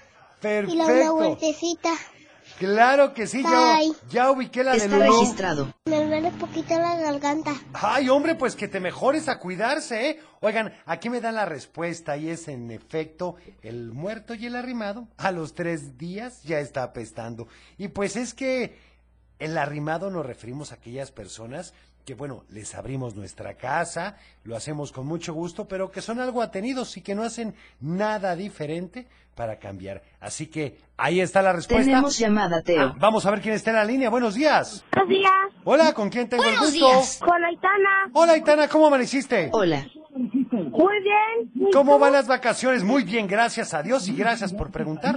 y 0.44 0.75
la 0.75 0.86
una 0.86 0.86
Perfecto. 0.88 1.16
vueltecita. 1.16 1.90
Claro 2.60 3.13
que 3.16 3.25
sí, 3.25 3.42
ya, 3.42 3.80
ya 4.10 4.30
ubiqué 4.30 4.63
la 4.63 4.72
de 4.74 4.78
Está 4.78 4.98
Lulú. 4.98 5.20
registrado. 5.20 5.74
Me 5.86 6.06
duele 6.06 6.32
poquito 6.32 6.78
la 6.78 6.96
garganta. 6.98 7.54
Ay, 7.74 8.10
hombre, 8.10 8.36
pues 8.36 8.56
que 8.56 8.68
te 8.68 8.80
mejores 8.80 9.30
a 9.30 9.40
cuidarse, 9.40 10.10
¿eh? 10.10 10.20
Oigan, 10.42 10.74
aquí 10.86 11.10
me 11.10 11.22
dan 11.22 11.36
la 11.36 11.46
respuesta 11.46 12.18
y 12.18 12.30
es 12.30 12.48
en 12.50 12.70
efecto 12.72 13.36
el 13.63 13.92
muerto 13.94 14.36
y 14.36 14.46
el 14.48 14.56
arrimado. 14.56 15.08
A 15.18 15.32
los 15.32 15.54
tres 15.56 15.98
días 15.98 16.44
ya 16.44 16.60
está 16.60 16.84
apestando. 16.84 17.48
Y 17.78 17.88
pues 17.88 18.16
es 18.16 18.34
que 18.36 18.90
el 19.41 19.57
arrimado 19.57 20.10
nos 20.10 20.25
referimos 20.25 20.71
a 20.71 20.75
aquellas 20.75 21.12
personas 21.12 21.74
que, 22.05 22.15
bueno, 22.15 22.43
les 22.50 22.74
abrimos 22.74 23.15
nuestra 23.15 23.53
casa, 23.55 24.17
lo 24.43 24.55
hacemos 24.55 24.91
con 24.91 25.05
mucho 25.05 25.33
gusto, 25.33 25.67
pero 25.67 25.91
que 25.91 26.01
son 26.01 26.19
algo 26.19 26.41
atenidos 26.41 26.98
y 26.98 27.01
que 27.01 27.13
no 27.13 27.21
hacen 27.24 27.53
nada 27.79 28.36
diferente 28.36 29.07
para 29.36 29.57
cambiar. 29.60 30.01
Así 30.19 30.48
que 30.48 30.77
ahí 30.98 31.21
está 31.21 31.41
la 31.43 31.53
respuesta. 31.53 31.86
Tenemos 31.86 32.17
llamada, 32.17 32.57
Ah, 32.57 32.63
Teo. 32.63 32.95
vamos 33.00 33.25
a 33.25 33.31
ver 33.31 33.41
quién 33.41 33.53
está 33.53 33.69
en 33.69 33.75
la 33.77 33.86
línea. 33.86 34.10
Buenos 34.10 34.33
días. 34.33 34.83
Buenos 34.93 35.10
días. 35.10 35.31
Hola, 35.63 35.93
¿con 35.93 36.10
quién 36.10 36.27
tengo 36.27 36.43
Buenos 36.43 36.74
el 36.74 36.79
gusto? 36.81 36.88
días. 36.88 37.19
Con 37.19 37.43
Aitana. 37.43 38.10
Hola, 38.13 38.36
Itana, 38.38 38.67
¿cómo 38.67 38.88
amaneciste? 38.88 39.50
Hola. 39.53 39.86
Muy 40.15 40.95
bien. 41.03 41.51
¿Y 41.67 41.71
¿Cómo 41.71 41.98
van 42.00 42.13
las 42.13 42.27
vacaciones? 42.27 42.83
Muy 42.83 43.03
bien, 43.03 43.27
gracias 43.27 43.74
a 43.74 43.83
Dios 43.83 44.07
y 44.07 44.15
gracias 44.15 44.53
por 44.53 44.71
preguntar. 44.71 45.15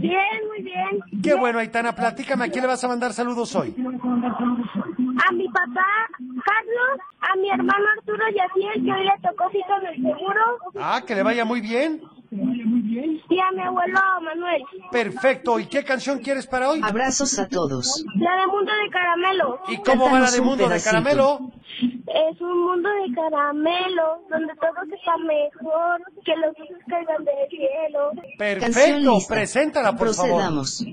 Bien, 0.00 0.48
muy 0.48 0.62
bien. 0.62 1.22
Qué 1.22 1.34
bueno, 1.34 1.58
Aitana, 1.58 1.94
platícame, 1.94 2.44
¿a 2.44 2.48
quién 2.48 2.62
le 2.62 2.68
vas 2.68 2.82
a 2.84 2.88
mandar 2.88 3.12
saludos 3.12 3.54
hoy? 3.54 3.74
A 3.78 5.32
mi 5.32 5.46
papá, 5.48 5.86
Carlos, 6.18 7.00
a 7.20 7.36
mi 7.36 7.50
hermano 7.50 7.84
Arturo 7.98 8.24
Yaciel, 8.34 8.84
que 8.84 8.92
hoy 8.92 9.04
le 9.04 9.12
tocó 9.22 9.50
cita 9.50 9.76
en 9.82 9.86
el 9.88 9.94
seguro, 9.96 10.40
Ah, 10.80 11.02
que 11.06 11.14
le 11.14 11.22
vaya 11.22 11.44
muy 11.44 11.60
bien. 11.60 12.00
y 12.32 13.40
a 13.40 13.50
mi 13.52 13.60
abuelo 13.62 13.98
Manuel. 14.22 14.62
Perfecto, 14.90 15.58
¿y 15.58 15.66
qué 15.66 15.84
canción 15.84 16.18
quieres 16.20 16.46
para 16.46 16.70
hoy? 16.70 16.80
Abrazos 16.82 17.38
a 17.38 17.48
todos. 17.48 18.04
La 18.16 18.36
de 18.40 18.46
Mundo 18.46 18.72
de 18.84 18.90
Caramelo. 18.90 19.60
¿Y 19.68 19.76
cómo 19.78 20.04
va 20.06 20.20
la 20.20 20.26
Cántanos 20.26 20.32
de 20.34 20.40
un 20.40 20.46
Mundo 20.46 20.68
de. 20.68 20.82
Caramelo? 20.82 21.50
Es 21.80 22.40
un 22.40 22.66
mundo 22.66 22.88
de 22.88 23.14
caramelo, 23.14 24.22
donde 24.30 24.54
todo 24.56 24.82
está 24.94 25.16
mejor, 25.18 26.02
que 26.24 26.36
los 26.36 26.54
dulces 26.56 26.76
caigan 26.88 27.24
del 27.24 27.48
cielo. 27.48 28.10
Perfecto, 28.36 29.18
preséntala, 29.28 29.96
por 29.96 30.14
favor. 30.14 30.30
Procedamos. 30.30 30.84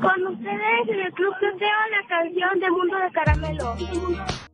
Con 0.00 0.26
ustedes 0.32 0.88
en 0.88 1.00
el 1.00 1.12
Club 1.12 1.34
Teo 1.40 1.68
la 1.90 2.08
canción 2.08 2.60
de 2.60 2.70
Mundo 2.70 2.96
de 2.98 3.10
Caramelo. 3.12 3.74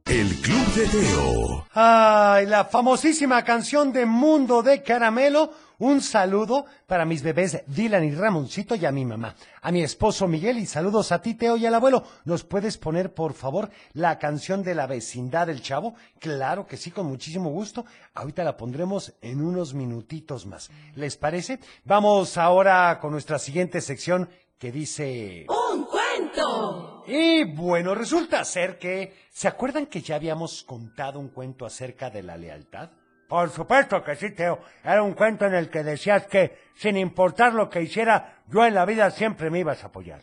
El 0.06 0.40
Club 0.40 0.66
de 0.74 0.86
Teo. 0.86 1.66
Ay, 1.74 2.46
la 2.46 2.64
famosísima 2.64 3.42
canción 3.44 3.92
de 3.92 4.06
Mundo 4.06 4.62
de 4.62 4.82
Caramelo. 4.82 5.50
Un 5.78 6.00
saludo 6.00 6.66
para 6.86 7.04
mis 7.04 7.22
bebés 7.22 7.62
Dylan 7.66 8.04
y 8.04 8.12
Ramoncito 8.12 8.76
y 8.76 8.86
a 8.86 8.92
mi 8.92 9.04
mamá. 9.04 9.34
A 9.60 9.72
mi 9.72 9.82
esposo 9.82 10.28
Miguel 10.28 10.58
y 10.58 10.66
saludos 10.66 11.10
a 11.10 11.20
ti, 11.20 11.34
Teo 11.34 11.56
y 11.56 11.66
al 11.66 11.74
abuelo. 11.74 12.04
¿Nos 12.24 12.44
puedes 12.44 12.78
poner, 12.78 13.12
por 13.12 13.34
favor, 13.34 13.70
la 13.92 14.18
canción 14.18 14.62
de 14.62 14.74
la 14.74 14.86
vecindad 14.86 15.48
del 15.48 15.62
chavo? 15.62 15.94
Claro 16.20 16.66
que 16.66 16.76
sí, 16.76 16.90
con 16.90 17.06
muchísimo 17.06 17.50
gusto. 17.50 17.84
Ahorita 18.14 18.44
la 18.44 18.56
pondremos 18.56 19.14
en 19.20 19.44
unos 19.44 19.74
minutitos 19.74 20.46
más. 20.46 20.70
¿Les 20.94 21.16
parece? 21.16 21.58
Vamos 21.84 22.38
ahora 22.38 22.98
con 23.00 23.10
nuestra 23.10 23.38
siguiente 23.38 23.80
sección 23.80 24.28
que 24.58 24.72
dice... 24.72 25.46
¡Un 25.48 25.84
cuento! 25.84 27.04
Y 27.06 27.44
bueno, 27.44 27.94
resulta 27.94 28.44
ser 28.44 28.78
que... 28.78 29.14
¿Se 29.30 29.48
acuerdan 29.48 29.86
que 29.86 30.00
ya 30.00 30.16
habíamos 30.16 30.62
contado 30.62 31.18
un 31.18 31.28
cuento 31.28 31.66
acerca 31.66 32.10
de 32.10 32.22
la 32.22 32.36
lealtad? 32.36 32.90
Por 33.28 33.50
supuesto 33.50 34.02
que 34.04 34.16
sí, 34.16 34.30
Teo. 34.30 34.60
Era 34.82 35.02
un 35.02 35.14
cuento 35.14 35.46
en 35.46 35.54
el 35.54 35.70
que 35.70 35.82
decías 35.82 36.26
que, 36.26 36.56
sin 36.76 36.96
importar 36.96 37.54
lo 37.54 37.68
que 37.68 37.82
hiciera, 37.82 38.42
yo 38.48 38.64
en 38.64 38.74
la 38.74 38.84
vida 38.84 39.10
siempre 39.10 39.50
me 39.50 39.60
ibas 39.60 39.82
a 39.82 39.88
apoyar. 39.88 40.22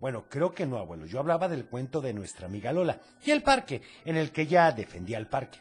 Bueno, 0.00 0.26
creo 0.28 0.52
que 0.52 0.66
no, 0.66 0.78
abuelo. 0.78 1.06
Yo 1.06 1.20
hablaba 1.20 1.48
del 1.48 1.66
cuento 1.66 2.00
de 2.00 2.12
nuestra 2.12 2.46
amiga 2.46 2.72
Lola 2.72 3.00
y 3.24 3.30
el 3.30 3.42
parque, 3.42 3.82
en 4.04 4.16
el 4.16 4.32
que 4.32 4.42
ella 4.42 4.72
defendía 4.72 5.16
el 5.16 5.28
parque. 5.28 5.60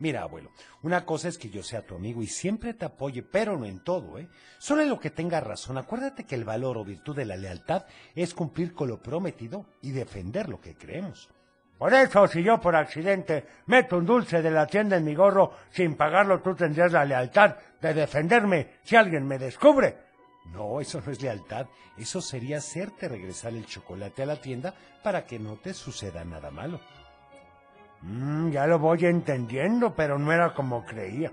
Mira, 0.00 0.22
abuelo, 0.22 0.52
una 0.82 1.04
cosa 1.04 1.28
es 1.28 1.38
que 1.38 1.50
yo 1.50 1.64
sea 1.64 1.84
tu 1.84 1.96
amigo 1.96 2.22
y 2.22 2.28
siempre 2.28 2.72
te 2.72 2.84
apoye, 2.84 3.24
pero 3.24 3.58
no 3.58 3.66
en 3.66 3.80
todo, 3.80 4.18
¿eh? 4.18 4.28
Solo 4.58 4.82
en 4.82 4.88
lo 4.88 5.00
que 5.00 5.10
tenga 5.10 5.40
razón. 5.40 5.76
Acuérdate 5.76 6.24
que 6.24 6.36
el 6.36 6.44
valor 6.44 6.78
o 6.78 6.84
virtud 6.84 7.16
de 7.16 7.24
la 7.24 7.36
lealtad 7.36 7.84
es 8.14 8.32
cumplir 8.32 8.74
con 8.74 8.88
lo 8.88 9.02
prometido 9.02 9.66
y 9.82 9.90
defender 9.90 10.48
lo 10.48 10.60
que 10.60 10.76
creemos. 10.76 11.28
Por 11.78 11.92
eso, 11.94 12.28
si 12.28 12.44
yo 12.44 12.60
por 12.60 12.76
accidente 12.76 13.46
meto 13.66 13.98
un 13.98 14.06
dulce 14.06 14.40
de 14.40 14.50
la 14.52 14.66
tienda 14.66 14.96
en 14.96 15.04
mi 15.04 15.16
gorro 15.16 15.52
sin 15.70 15.96
pagarlo, 15.96 16.42
tú 16.42 16.54
tendrías 16.54 16.92
la 16.92 17.04
lealtad 17.04 17.56
de 17.80 17.94
defenderme 17.94 18.74
si 18.84 18.94
alguien 18.94 19.26
me 19.26 19.38
descubre. 19.38 19.96
No, 20.52 20.80
eso 20.80 21.00
no 21.04 21.10
es 21.10 21.20
lealtad. 21.20 21.66
Eso 21.96 22.20
sería 22.20 22.58
hacerte 22.58 23.08
regresar 23.08 23.52
el 23.52 23.66
chocolate 23.66 24.22
a 24.22 24.26
la 24.26 24.40
tienda 24.40 24.74
para 25.02 25.24
que 25.24 25.38
no 25.38 25.56
te 25.56 25.74
suceda 25.74 26.24
nada 26.24 26.50
malo. 26.50 26.80
Mm, 28.02 28.50
ya 28.50 28.66
lo 28.66 28.78
voy 28.78 29.04
entendiendo, 29.06 29.94
pero 29.94 30.18
no 30.18 30.32
era 30.32 30.54
como 30.54 30.84
creía. 30.84 31.32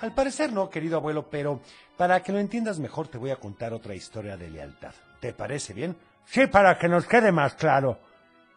Al 0.00 0.14
parecer 0.14 0.52
no, 0.52 0.70
querido 0.70 0.96
abuelo, 0.96 1.28
pero 1.28 1.60
para 1.96 2.22
que 2.22 2.32
lo 2.32 2.38
entiendas 2.38 2.78
mejor 2.78 3.08
te 3.08 3.18
voy 3.18 3.30
a 3.30 3.36
contar 3.36 3.72
otra 3.72 3.94
historia 3.94 4.36
de 4.36 4.48
lealtad. 4.48 4.94
¿Te 5.20 5.34
parece 5.34 5.74
bien? 5.74 5.96
Sí, 6.24 6.46
para 6.46 6.78
que 6.78 6.88
nos 6.88 7.06
quede 7.06 7.32
más 7.32 7.54
claro. 7.54 7.98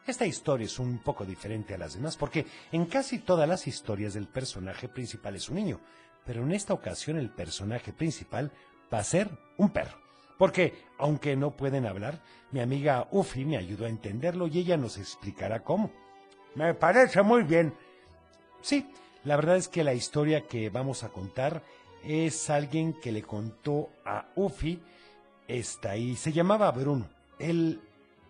Esta 0.07 0.25
historia 0.25 0.65
es 0.65 0.79
un 0.79 0.99
poco 0.99 1.25
diferente 1.25 1.73
a 1.73 1.77
las 1.77 1.95
demás 1.95 2.17
porque 2.17 2.45
en 2.71 2.85
casi 2.85 3.19
todas 3.19 3.47
las 3.47 3.67
historias 3.67 4.15
el 4.15 4.27
personaje 4.27 4.87
principal 4.87 5.35
es 5.35 5.49
un 5.49 5.55
niño, 5.55 5.79
pero 6.25 6.43
en 6.43 6.51
esta 6.51 6.73
ocasión 6.73 7.17
el 7.17 7.29
personaje 7.29 7.93
principal 7.93 8.51
va 8.93 8.99
a 8.99 9.03
ser 9.03 9.29
un 9.57 9.69
perro. 9.69 9.97
Porque, 10.37 10.73
aunque 10.97 11.35
no 11.35 11.51
pueden 11.51 11.85
hablar, 11.85 12.21
mi 12.51 12.59
amiga 12.59 13.07
Ufi 13.11 13.45
me 13.45 13.57
ayudó 13.57 13.85
a 13.85 13.89
entenderlo 13.89 14.47
y 14.47 14.59
ella 14.59 14.77
nos 14.77 14.97
explicará 14.97 15.63
cómo. 15.63 15.91
Me 16.55 16.73
parece 16.73 17.21
muy 17.21 17.43
bien. 17.43 17.73
Sí, 18.61 18.87
la 19.23 19.35
verdad 19.35 19.57
es 19.57 19.67
que 19.67 19.83
la 19.83 19.93
historia 19.93 20.47
que 20.47 20.69
vamos 20.69 21.03
a 21.03 21.09
contar 21.09 21.63
es 22.03 22.49
alguien 22.49 22.93
que 22.93 23.11
le 23.11 23.23
contó 23.23 23.89
a 24.05 24.27
Ufi 24.35 24.79
esta 25.47 25.91
ahí. 25.91 26.15
Se 26.15 26.31
llamaba 26.31 26.71
Bruno. 26.71 27.07
Él 27.39 27.81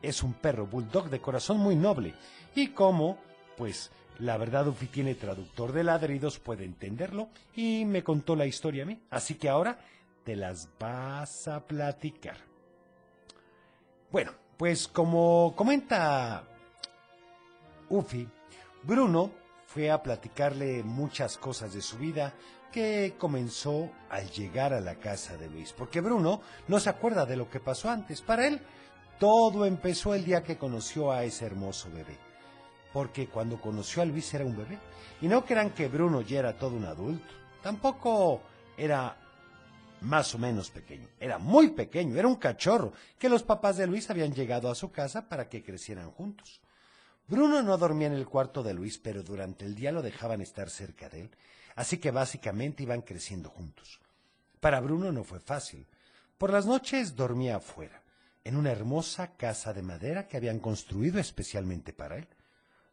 es 0.02 0.24
un 0.24 0.34
perro 0.34 0.68
bulldog 0.68 1.10
de 1.10 1.20
corazón 1.20 1.58
muy 1.58 1.76
noble. 1.76 2.14
Y 2.56 2.70
como, 2.70 3.18
pues, 3.58 3.92
la 4.20 4.38
verdad 4.38 4.68
Ufi 4.68 4.88
tiene 4.88 5.16
traductor 5.16 5.72
de 5.72 5.84
ladridos, 5.84 6.40
puede 6.40 6.66
entenderlo 6.66 7.30
y 7.56 7.86
me 7.86 8.04
contó 8.04 8.36
la 8.36 8.46
historia 8.46 8.84
a 8.84 8.86
mí. 8.86 9.02
Así 9.10 9.36
que 9.36 9.50
ahora 9.50 9.80
te 10.24 10.36
las 10.36 10.70
vas 10.80 11.48
a 11.48 11.66
platicar. 11.66 12.38
Bueno, 14.12 14.32
pues 14.58 14.88
como 14.88 15.54
comenta 15.56 16.44
Ufi, 17.94 18.28
Bruno 18.82 19.32
fue 19.68 19.92
a 19.92 20.02
platicarle 20.02 20.82
muchas 20.82 21.38
cosas 21.38 21.74
de 21.76 21.82
su 21.82 22.00
vida 22.00 22.34
que 22.72 23.14
comenzó 23.20 23.92
al 24.10 24.32
llegar 24.32 24.74
a 24.74 24.82
la 24.82 24.96
casa 24.96 25.38
de 25.38 25.48
Luis, 25.48 25.74
porque 25.74 26.02
Bruno 26.02 26.42
no 26.68 26.80
se 26.80 26.90
acuerda 26.90 27.28
de 27.28 27.38
lo 27.38 27.52
que 27.52 27.60
pasó 27.60 27.92
antes. 27.92 28.22
Para 28.24 28.48
él, 28.48 28.62
todo 29.20 29.68
empezó 29.68 30.16
el 30.16 30.26
día 30.26 30.42
que 30.42 30.58
conoció 30.58 31.12
a 31.12 31.24
ese 31.24 31.46
hermoso 31.46 31.88
bebé, 31.94 32.18
porque 32.92 33.28
cuando 33.28 33.62
conoció 33.62 34.02
a 34.02 34.06
Luis 34.06 34.34
era 34.34 34.44
un 34.44 34.58
bebé. 34.58 34.80
Y 35.22 35.28
no 35.28 35.46
crean 35.46 35.70
que 35.70 35.88
Bruno 35.88 36.22
ya 36.22 36.40
era 36.40 36.58
todo 36.58 36.76
un 36.76 36.86
adulto, 36.86 37.32
tampoco 37.62 38.42
era 38.76 39.16
más 40.02 40.34
o 40.34 40.40
menos 40.40 40.72
pequeño, 40.72 41.10
era 41.20 41.38
muy 41.38 41.70
pequeño, 41.70 42.18
era 42.18 42.28
un 42.28 42.38
cachorro, 42.38 42.92
que 43.20 43.30
los 43.30 43.44
papás 43.44 43.78
de 43.78 43.86
Luis 43.86 44.10
habían 44.10 44.34
llegado 44.34 44.72
a 44.72 44.76
su 44.76 44.92
casa 44.92 45.30
para 45.30 45.48
que 45.48 45.64
crecieran 45.64 46.10
juntos. 46.10 46.60
Bruno 47.28 47.62
no 47.62 47.78
dormía 47.78 48.08
en 48.08 48.14
el 48.14 48.28
cuarto 48.28 48.64
de 48.64 48.74
Luis, 48.74 48.98
pero 48.98 49.24
durante 49.24 49.66
el 49.66 49.76
día 49.76 49.92
lo 49.92 50.02
dejaban 50.02 50.42
estar 50.42 50.70
cerca 50.70 51.10
de 51.10 51.22
él, 51.22 51.32
así 51.76 51.98
que 51.98 52.12
básicamente 52.12 52.84
iban 52.84 53.02
creciendo 53.02 53.50
juntos. 53.50 54.00
Para 54.60 54.82
Bruno 54.82 55.12
no 55.12 55.24
fue 55.24 55.40
fácil. 55.40 55.88
Por 56.38 56.52
las 56.52 56.66
noches 56.66 57.16
dormía 57.16 57.58
afuera, 57.58 58.04
en 58.44 58.58
una 58.58 58.72
hermosa 58.72 59.36
casa 59.38 59.74
de 59.74 59.82
madera 59.82 60.28
que 60.28 60.38
habían 60.38 60.60
construido 60.60 61.20
especialmente 61.20 61.94
para 61.94 62.18
él. 62.18 62.28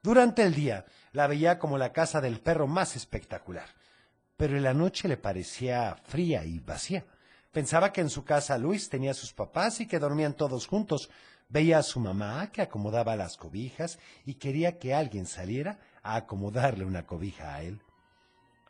Durante 0.02 0.42
el 0.42 0.54
día 0.54 0.86
la 1.12 1.26
veía 1.26 1.58
como 1.58 1.76
la 1.76 1.92
casa 1.92 2.20
del 2.20 2.40
perro 2.40 2.66
más 2.66 2.96
espectacular, 2.96 3.68
pero 4.36 4.56
en 4.56 4.62
la 4.62 4.74
noche 4.74 5.08
le 5.08 5.16
parecía 5.16 5.96
fría 6.04 6.44
y 6.44 6.60
vacía. 6.60 7.04
Pensaba 7.52 7.92
que 7.92 8.00
en 8.00 8.10
su 8.10 8.24
casa 8.24 8.56
Luis 8.58 8.88
tenía 8.88 9.12
sus 9.12 9.32
papás 9.32 9.80
y 9.80 9.86
que 9.86 9.98
dormían 9.98 10.34
todos 10.34 10.66
juntos, 10.66 11.10
Veía 11.50 11.78
a 11.78 11.82
su 11.82 11.98
mamá 11.98 12.52
que 12.52 12.62
acomodaba 12.62 13.16
las 13.16 13.36
cobijas 13.36 13.98
y 14.24 14.34
quería 14.34 14.78
que 14.78 14.94
alguien 14.94 15.26
saliera 15.26 15.80
a 16.02 16.14
acomodarle 16.14 16.84
una 16.84 17.06
cobija 17.06 17.54
a 17.54 17.62
él. 17.62 17.82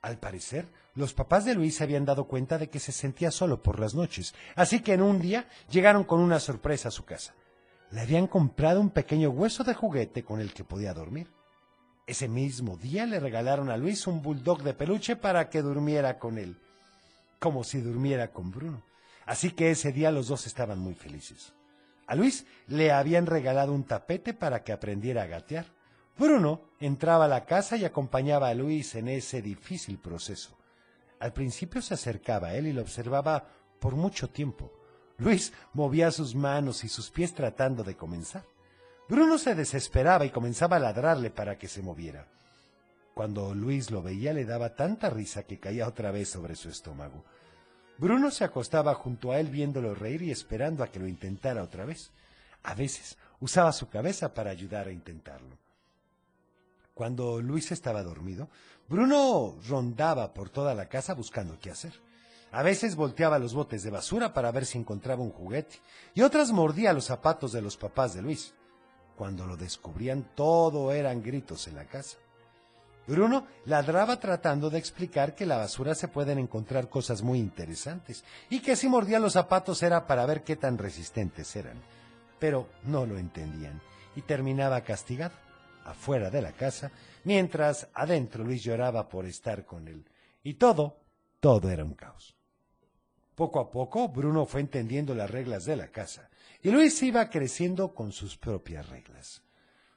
Al 0.00 0.18
parecer, 0.18 0.66
los 0.94 1.12
papás 1.12 1.44
de 1.44 1.54
Luis 1.54 1.76
se 1.76 1.84
habían 1.84 2.06
dado 2.06 2.26
cuenta 2.26 2.56
de 2.56 2.70
que 2.70 2.80
se 2.80 2.92
sentía 2.92 3.30
solo 3.30 3.62
por 3.62 3.78
las 3.78 3.94
noches, 3.94 4.34
así 4.56 4.80
que 4.80 4.94
en 4.94 5.02
un 5.02 5.20
día 5.20 5.46
llegaron 5.68 6.04
con 6.04 6.20
una 6.20 6.40
sorpresa 6.40 6.88
a 6.88 6.90
su 6.90 7.04
casa. 7.04 7.34
Le 7.90 8.00
habían 8.00 8.26
comprado 8.26 8.80
un 8.80 8.90
pequeño 8.90 9.28
hueso 9.28 9.62
de 9.62 9.74
juguete 9.74 10.24
con 10.24 10.40
el 10.40 10.54
que 10.54 10.64
podía 10.64 10.94
dormir. 10.94 11.30
Ese 12.06 12.28
mismo 12.28 12.78
día 12.78 13.04
le 13.04 13.20
regalaron 13.20 13.68
a 13.68 13.76
Luis 13.76 14.06
un 14.06 14.22
bulldog 14.22 14.62
de 14.62 14.72
peluche 14.72 15.16
para 15.16 15.50
que 15.50 15.60
durmiera 15.60 16.18
con 16.18 16.38
él, 16.38 16.56
como 17.38 17.62
si 17.62 17.82
durmiera 17.82 18.32
con 18.32 18.50
Bruno. 18.50 18.82
Así 19.26 19.50
que 19.50 19.70
ese 19.70 19.92
día 19.92 20.10
los 20.10 20.28
dos 20.28 20.46
estaban 20.46 20.78
muy 20.78 20.94
felices. 20.94 21.52
A 22.10 22.16
Luis 22.16 22.44
le 22.66 22.90
habían 22.90 23.26
regalado 23.26 23.72
un 23.72 23.84
tapete 23.84 24.34
para 24.34 24.64
que 24.64 24.72
aprendiera 24.72 25.22
a 25.22 25.26
gatear. 25.26 25.66
Bruno 26.18 26.62
entraba 26.80 27.26
a 27.26 27.28
la 27.28 27.44
casa 27.46 27.76
y 27.76 27.84
acompañaba 27.84 28.48
a 28.48 28.54
Luis 28.54 28.96
en 28.96 29.06
ese 29.06 29.40
difícil 29.40 30.00
proceso. 30.00 30.58
Al 31.20 31.32
principio 31.32 31.80
se 31.80 31.94
acercaba 31.94 32.48
a 32.48 32.54
él 32.56 32.66
y 32.66 32.72
lo 32.72 32.82
observaba 32.82 33.46
por 33.78 33.94
mucho 33.94 34.28
tiempo. 34.28 34.72
Luis 35.18 35.52
movía 35.72 36.10
sus 36.10 36.34
manos 36.34 36.82
y 36.82 36.88
sus 36.88 37.10
pies 37.10 37.32
tratando 37.32 37.84
de 37.84 37.96
comenzar. 37.96 38.44
Bruno 39.08 39.38
se 39.38 39.54
desesperaba 39.54 40.24
y 40.24 40.30
comenzaba 40.30 40.78
a 40.78 40.80
ladrarle 40.80 41.30
para 41.30 41.58
que 41.58 41.68
se 41.68 41.80
moviera. 41.80 42.26
Cuando 43.14 43.54
Luis 43.54 43.92
lo 43.92 44.02
veía 44.02 44.32
le 44.32 44.44
daba 44.44 44.74
tanta 44.74 45.10
risa 45.10 45.44
que 45.44 45.60
caía 45.60 45.86
otra 45.86 46.10
vez 46.10 46.28
sobre 46.28 46.56
su 46.56 46.70
estómago. 46.70 47.24
Bruno 48.00 48.30
se 48.30 48.44
acostaba 48.44 48.94
junto 48.94 49.30
a 49.30 49.40
él 49.40 49.48
viéndolo 49.48 49.94
reír 49.94 50.22
y 50.22 50.30
esperando 50.30 50.82
a 50.82 50.88
que 50.88 50.98
lo 50.98 51.06
intentara 51.06 51.62
otra 51.62 51.84
vez. 51.84 52.10
A 52.62 52.72
veces 52.74 53.18
usaba 53.40 53.72
su 53.72 53.90
cabeza 53.90 54.32
para 54.32 54.50
ayudar 54.50 54.88
a 54.88 54.92
intentarlo. 54.92 55.58
Cuando 56.94 57.42
Luis 57.42 57.72
estaba 57.72 58.02
dormido, 58.02 58.48
Bruno 58.88 59.54
rondaba 59.68 60.32
por 60.32 60.48
toda 60.48 60.74
la 60.74 60.88
casa 60.88 61.12
buscando 61.12 61.58
qué 61.60 61.70
hacer. 61.70 61.92
A 62.52 62.62
veces 62.62 62.96
volteaba 62.96 63.38
los 63.38 63.52
botes 63.52 63.82
de 63.82 63.90
basura 63.90 64.32
para 64.32 64.50
ver 64.50 64.64
si 64.64 64.78
encontraba 64.78 65.22
un 65.22 65.30
juguete, 65.30 65.76
y 66.14 66.22
otras 66.22 66.52
mordía 66.52 66.94
los 66.94 67.04
zapatos 67.04 67.52
de 67.52 67.60
los 67.60 67.76
papás 67.76 68.14
de 68.14 68.22
Luis. 68.22 68.54
Cuando 69.14 69.46
lo 69.46 69.58
descubrían, 69.58 70.26
todo 70.34 70.90
eran 70.92 71.22
gritos 71.22 71.68
en 71.68 71.76
la 71.76 71.84
casa. 71.84 72.16
Bruno 73.10 73.48
ladraba 73.64 74.20
tratando 74.20 74.70
de 74.70 74.78
explicar 74.78 75.34
que 75.34 75.42
en 75.42 75.48
la 75.48 75.56
basura 75.56 75.96
se 75.96 76.06
pueden 76.06 76.38
encontrar 76.38 76.88
cosas 76.88 77.22
muy 77.22 77.40
interesantes 77.40 78.22
y 78.48 78.60
que 78.60 78.76
si 78.76 78.88
mordía 78.88 79.18
los 79.18 79.32
zapatos 79.32 79.82
era 79.82 80.06
para 80.06 80.24
ver 80.26 80.44
qué 80.44 80.54
tan 80.54 80.78
resistentes 80.78 81.56
eran. 81.56 81.82
Pero 82.38 82.68
no 82.84 83.06
lo 83.06 83.18
entendían 83.18 83.80
y 84.14 84.22
terminaba 84.22 84.82
castigado. 84.82 85.34
afuera 85.84 86.30
de 86.30 86.40
la 86.40 86.52
casa, 86.52 86.92
mientras 87.24 87.88
adentro 87.94 88.44
Luis 88.44 88.62
lloraba 88.62 89.08
por 89.08 89.26
estar 89.26 89.64
con 89.64 89.88
él. 89.88 90.04
Y 90.44 90.54
todo, 90.54 91.00
todo 91.40 91.68
era 91.68 91.84
un 91.84 91.94
caos. 91.94 92.36
Poco 93.34 93.58
a 93.58 93.70
poco, 93.70 94.08
Bruno 94.08 94.46
fue 94.46 94.60
entendiendo 94.60 95.16
las 95.16 95.30
reglas 95.30 95.64
de 95.64 95.74
la 95.74 95.88
casa, 95.88 96.28
y 96.62 96.70
Luis 96.70 97.02
iba 97.02 97.28
creciendo 97.28 97.92
con 97.92 98.12
sus 98.12 98.36
propias 98.36 98.88
reglas. 98.88 99.42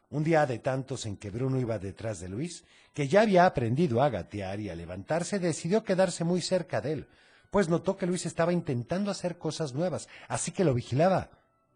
Un 0.09 0.23
día 0.23 0.45
de 0.45 0.59
tantos 0.59 1.05
en 1.05 1.17
que 1.17 1.29
Bruno 1.29 1.59
iba 1.59 1.79
detrás 1.79 2.19
de 2.19 2.29
Luis, 2.29 2.63
que 2.93 3.07
ya 3.07 3.21
había 3.21 3.45
aprendido 3.45 4.01
a 4.01 4.09
gatear 4.09 4.59
y 4.59 4.69
a 4.69 4.75
levantarse, 4.75 5.39
decidió 5.39 5.83
quedarse 5.83 6.23
muy 6.23 6.41
cerca 6.41 6.79
de 6.79 6.93
él, 6.93 7.07
pues 7.49 7.69
notó 7.69 7.97
que 7.97 8.05
Luis 8.05 8.25
estaba 8.25 8.53
intentando 8.53 9.11
hacer 9.11 9.37
cosas 9.37 9.73
nuevas, 9.73 10.07
así 10.27 10.51
que 10.51 10.63
lo 10.63 10.73
vigilaba 10.73 11.29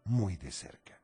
muy 0.04 0.36
de 0.36 0.50
cerca. 0.50 0.98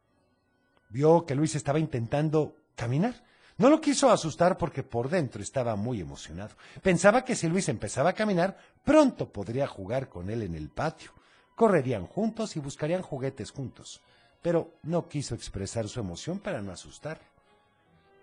Vio 0.88 1.26
que 1.26 1.34
Luis 1.34 1.54
estaba 1.54 1.78
intentando 1.78 2.56
caminar. 2.74 3.24
No 3.56 3.68
lo 3.68 3.80
quiso 3.80 4.10
asustar 4.10 4.56
porque 4.56 4.82
por 4.82 5.08
dentro 5.08 5.42
estaba 5.42 5.76
muy 5.76 6.00
emocionado. 6.00 6.56
Pensaba 6.82 7.24
que 7.24 7.36
si 7.36 7.48
Luis 7.48 7.68
empezaba 7.68 8.10
a 8.10 8.14
caminar, 8.14 8.56
pronto 8.84 9.32
podría 9.32 9.66
jugar 9.66 10.08
con 10.08 10.30
él 10.30 10.42
en 10.42 10.54
el 10.54 10.70
patio. 10.70 11.12
Correrían 11.54 12.06
juntos 12.06 12.56
y 12.56 12.60
buscarían 12.60 13.02
juguetes 13.02 13.52
juntos. 13.52 14.00
Pero 14.42 14.74
no 14.82 15.08
quiso 15.08 15.34
expresar 15.34 15.88
su 15.88 16.00
emoción 16.00 16.40
para 16.40 16.62
no 16.62 16.72
asustarlo. 16.72 17.33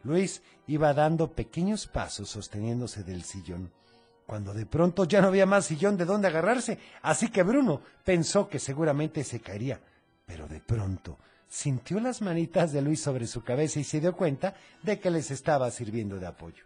Luis 0.04 0.42
iba 0.68 0.94
dando 0.94 1.32
pequeños 1.32 1.88
pasos 1.88 2.30
sosteniéndose 2.30 3.04
del 3.04 3.24
sillón, 3.24 3.72
cuando 4.26 4.54
de 4.54 4.66
pronto 4.66 5.06
ya 5.06 5.22
no 5.22 5.28
había 5.28 5.46
más 5.46 5.66
sillón 5.66 5.98
de 5.98 6.06
dónde 6.06 6.28
agarrarse, 6.28 6.80
así 7.02 7.30
que 7.30 7.44
Bruno 7.44 7.82
pensó 8.04 8.48
que 8.48 8.60
seguramente 8.60 9.24
se 9.24 9.42
caería. 9.42 9.82
Pero 10.26 10.48
de 10.48 10.62
pronto 10.62 11.18
sintió 11.48 12.00
las 12.00 12.22
manitas 12.22 12.72
de 12.72 12.82
Luis 12.82 13.02
sobre 13.02 13.28
su 13.28 13.44
cabeza 13.44 13.80
y 13.80 13.84
se 13.84 14.00
dio 14.00 14.16
cuenta 14.16 14.56
de 14.84 15.00
que 15.00 15.12
les 15.12 15.32
estaba 15.32 15.70
sirviendo 15.70 16.18
de 16.18 16.28
apoyo. 16.28 16.64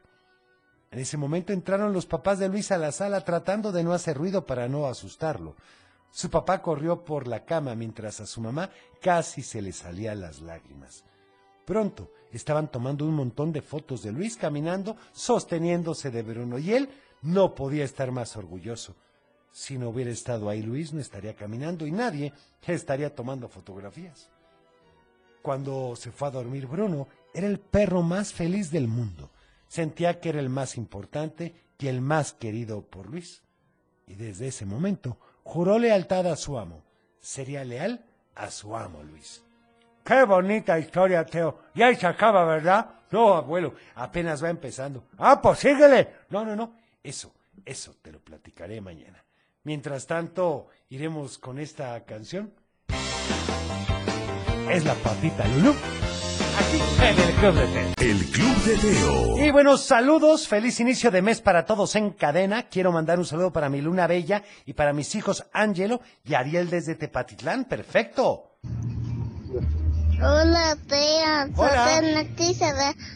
En 0.92 1.00
ese 1.00 1.18
momento 1.18 1.52
entraron 1.52 1.92
los 1.92 2.06
papás 2.06 2.40
de 2.40 2.48
Luis 2.48 2.72
a 2.72 2.78
la 2.78 2.92
sala 2.92 3.22
tratando 3.22 3.72
de 3.72 3.84
no 3.84 3.94
hacer 3.94 4.16
ruido 4.16 4.46
para 4.46 4.70
no 4.70 4.86
asustarlo. 4.86 5.56
Su 6.12 6.30
papá 6.30 6.62
corrió 6.62 7.04
por 7.04 7.28
la 7.28 7.44
cama 7.44 7.76
mientras 7.76 8.22
a 8.22 8.26
su 8.26 8.40
mamá 8.40 8.70
casi 9.02 9.42
se 9.42 9.62
le 9.62 9.74
salían 9.74 10.22
las 10.22 10.40
lágrimas. 10.40 11.04
Pronto 11.66 12.12
estaban 12.36 12.70
tomando 12.70 13.06
un 13.06 13.16
montón 13.16 13.54
de 13.54 13.62
fotos 13.62 14.04
de 14.04 14.12
Luis 14.12 14.36
caminando, 14.36 14.98
sosteniéndose 15.14 16.12
de 16.12 16.22
Bruno, 16.22 16.58
y 16.58 16.74
él 16.74 16.90
no 17.22 17.56
podía 17.56 17.86
estar 17.86 18.12
más 18.12 18.36
orgulloso. 18.36 18.96
Si 19.52 19.78
no 19.78 19.90
hubiera 19.90 20.12
estado 20.12 20.50
ahí 20.50 20.62
Luis, 20.62 20.92
no 20.92 21.00
estaría 21.00 21.34
caminando 21.34 21.88
y 21.88 21.92
nadie 21.92 22.34
estaría 22.68 23.16
tomando 23.16 23.48
fotografías. 23.48 24.30
Cuando 25.42 25.96
se 25.96 26.12
fue 26.12 26.28
a 26.28 26.32
dormir 26.32 26.68
Bruno, 26.68 27.08
era 27.34 27.48
el 27.48 27.60
perro 27.60 28.02
más 28.02 28.34
feliz 28.34 28.70
del 28.70 28.88
mundo. 28.88 29.32
Sentía 29.68 30.20
que 30.20 30.30
era 30.30 30.40
el 30.40 30.50
más 30.50 30.76
importante 30.76 31.54
y 31.80 31.88
el 31.88 32.02
más 32.02 32.34
querido 32.34 32.82
por 32.82 33.10
Luis. 33.10 33.44
Y 34.08 34.16
desde 34.16 34.48
ese 34.48 34.66
momento 34.66 35.18
juró 35.44 35.80
lealtad 35.80 36.28
a 36.28 36.36
su 36.36 36.58
amo. 36.58 36.84
Sería 37.22 37.64
leal 37.64 38.06
a 38.36 38.52
su 38.52 38.76
amo, 38.76 39.04
Luis. 39.04 39.45
Qué 40.06 40.24
bonita 40.24 40.78
historia, 40.78 41.26
Teo. 41.26 41.62
Ya 41.74 41.94
se 41.96 42.06
acaba, 42.06 42.46
¿verdad? 42.46 42.86
No, 43.10 43.34
abuelo, 43.34 43.74
apenas 43.96 44.44
va 44.44 44.52
empezando. 44.52 45.06
Ah, 45.18 45.42
pues 45.42 45.58
síguele. 45.58 46.10
No, 46.30 46.46
no, 46.46 46.56
no. 46.56 46.76
Eso, 47.02 47.34
eso 47.66 47.96
te 48.04 48.12
lo 48.12 48.20
platicaré 48.20 48.80
mañana. 48.82 49.24
Mientras 49.64 50.06
tanto, 50.06 50.68
iremos 50.90 51.40
con 51.40 51.58
esta 51.58 52.00
canción. 52.06 52.54
Es 54.70 54.86
la 54.86 54.94
patita 54.94 55.48
Lulú. 55.48 55.74
Aquí 56.60 56.82
en 57.02 57.28
el 57.28 57.36
Club 57.36 57.56
de 57.56 57.68
Teo. 57.68 58.08
El 58.08 58.26
Club 58.26 58.56
de 58.64 58.78
Teo. 58.78 59.46
Y 59.48 59.52
bueno, 59.52 59.76
saludos, 59.76 60.48
feliz 60.48 60.80
inicio 60.80 61.10
de 61.10 61.24
mes 61.24 61.42
para 61.42 61.66
todos 61.66 61.96
en 61.96 62.12
cadena. 62.12 62.70
Quiero 62.70 62.92
mandar 62.92 63.18
un 63.18 63.26
saludo 63.26 63.52
para 63.52 63.70
mi 63.70 63.82
luna 63.82 64.06
bella 64.06 64.44
y 64.68 64.74
para 64.74 64.94
mis 64.94 65.16
hijos 65.16 65.48
Ángelo 65.52 66.00
y 66.24 66.36
Ariel 66.36 66.70
desde 66.70 66.94
Tepatitlán. 66.94 67.66
Perfecto. 67.66 68.52
Hola, 70.22 70.78
tía. 70.88 71.50
Hola. 71.56 72.00
Soy 72.00 72.14
Nati 72.14 72.54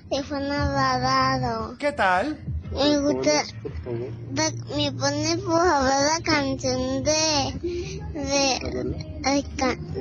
de 0.09 0.23
Fanabagado. 0.23 1.77
¿Qué 1.77 1.91
tal? 1.93 2.37
Me 2.71 2.99
gusta. 2.99 3.43
Me 4.75 4.91
pone 4.91 5.37
por 5.37 5.59
favor 5.59 5.89
la 5.89 6.19
canción 6.23 7.03
de. 7.03 7.89
de. 8.13 9.45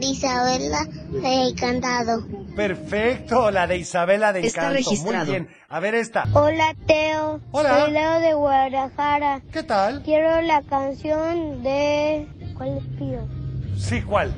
Isabela 0.00 0.84
de 1.10 1.54
Cantado. 1.54 2.26
Perfecto, 2.56 3.50
la 3.50 3.66
de 3.66 3.78
Isabela 3.78 4.32
de 4.32 4.46
Está 4.46 4.76
Encanto. 4.76 4.90
Muy 5.02 5.26
bien. 5.26 5.48
A 5.68 5.80
ver 5.80 5.94
esta. 5.94 6.24
Hola, 6.32 6.74
Teo. 6.86 7.40
Hola. 7.52 7.80
Soy 7.80 7.92
Leo 7.92 8.20
de 8.20 8.34
Guadalajara. 8.34 9.40
¿Qué 9.52 9.62
tal? 9.62 10.02
Quiero 10.02 10.40
la 10.42 10.62
canción 10.62 11.62
de. 11.62 12.28
¿Cuál 12.56 12.74
le 12.74 12.80
pido? 12.98 13.28
Sí, 13.78 14.02
¿cuál? 14.02 14.34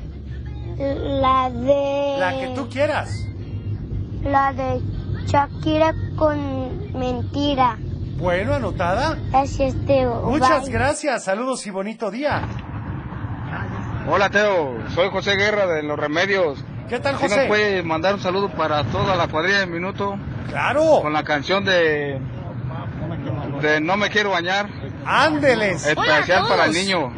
La 0.81 1.49
de. 1.49 2.15
La 2.19 2.31
que 2.39 2.53
tú 2.55 2.67
quieras. 2.69 3.27
La 4.23 4.53
de 4.53 4.81
Shakira 5.27 5.93
con 6.15 6.93
mentira. 6.97 7.77
Bueno, 8.17 8.53
anotada. 8.55 9.17
Gracias, 9.29 9.75
Teo. 9.85 10.21
Muchas 10.23 10.63
Bye. 10.63 10.71
gracias. 10.71 11.23
Saludos 11.23 11.65
y 11.65 11.69
bonito 11.71 12.11
día. 12.11 12.41
Hola 14.07 14.29
Teo, 14.29 14.77
soy 14.95 15.09
José 15.11 15.35
Guerra 15.35 15.67
de 15.67 15.83
Los 15.83 15.97
Remedios. 15.97 16.63
¿Qué 16.89 16.99
tal, 16.99 17.15
¿Sí 17.17 17.23
José? 17.23 17.37
nos 17.37 17.47
puede 17.47 17.83
mandar 17.83 18.15
un 18.15 18.19
saludo 18.19 18.49
para 18.49 18.83
toda 18.85 19.15
la 19.15 19.27
cuadrilla 19.27 19.59
de 19.59 19.67
Minuto? 19.67 20.17
Claro. 20.49 20.99
Con 21.01 21.13
la 21.13 21.23
canción 21.23 21.63
de, 21.63 22.19
de 23.61 23.79
No 23.79 23.97
me 23.97 24.09
quiero 24.09 24.31
bañar. 24.31 24.67
Ándeles. 25.05 25.85
Especial 25.85 26.47
para 26.47 26.65
el 26.65 26.73
niño. 26.73 27.13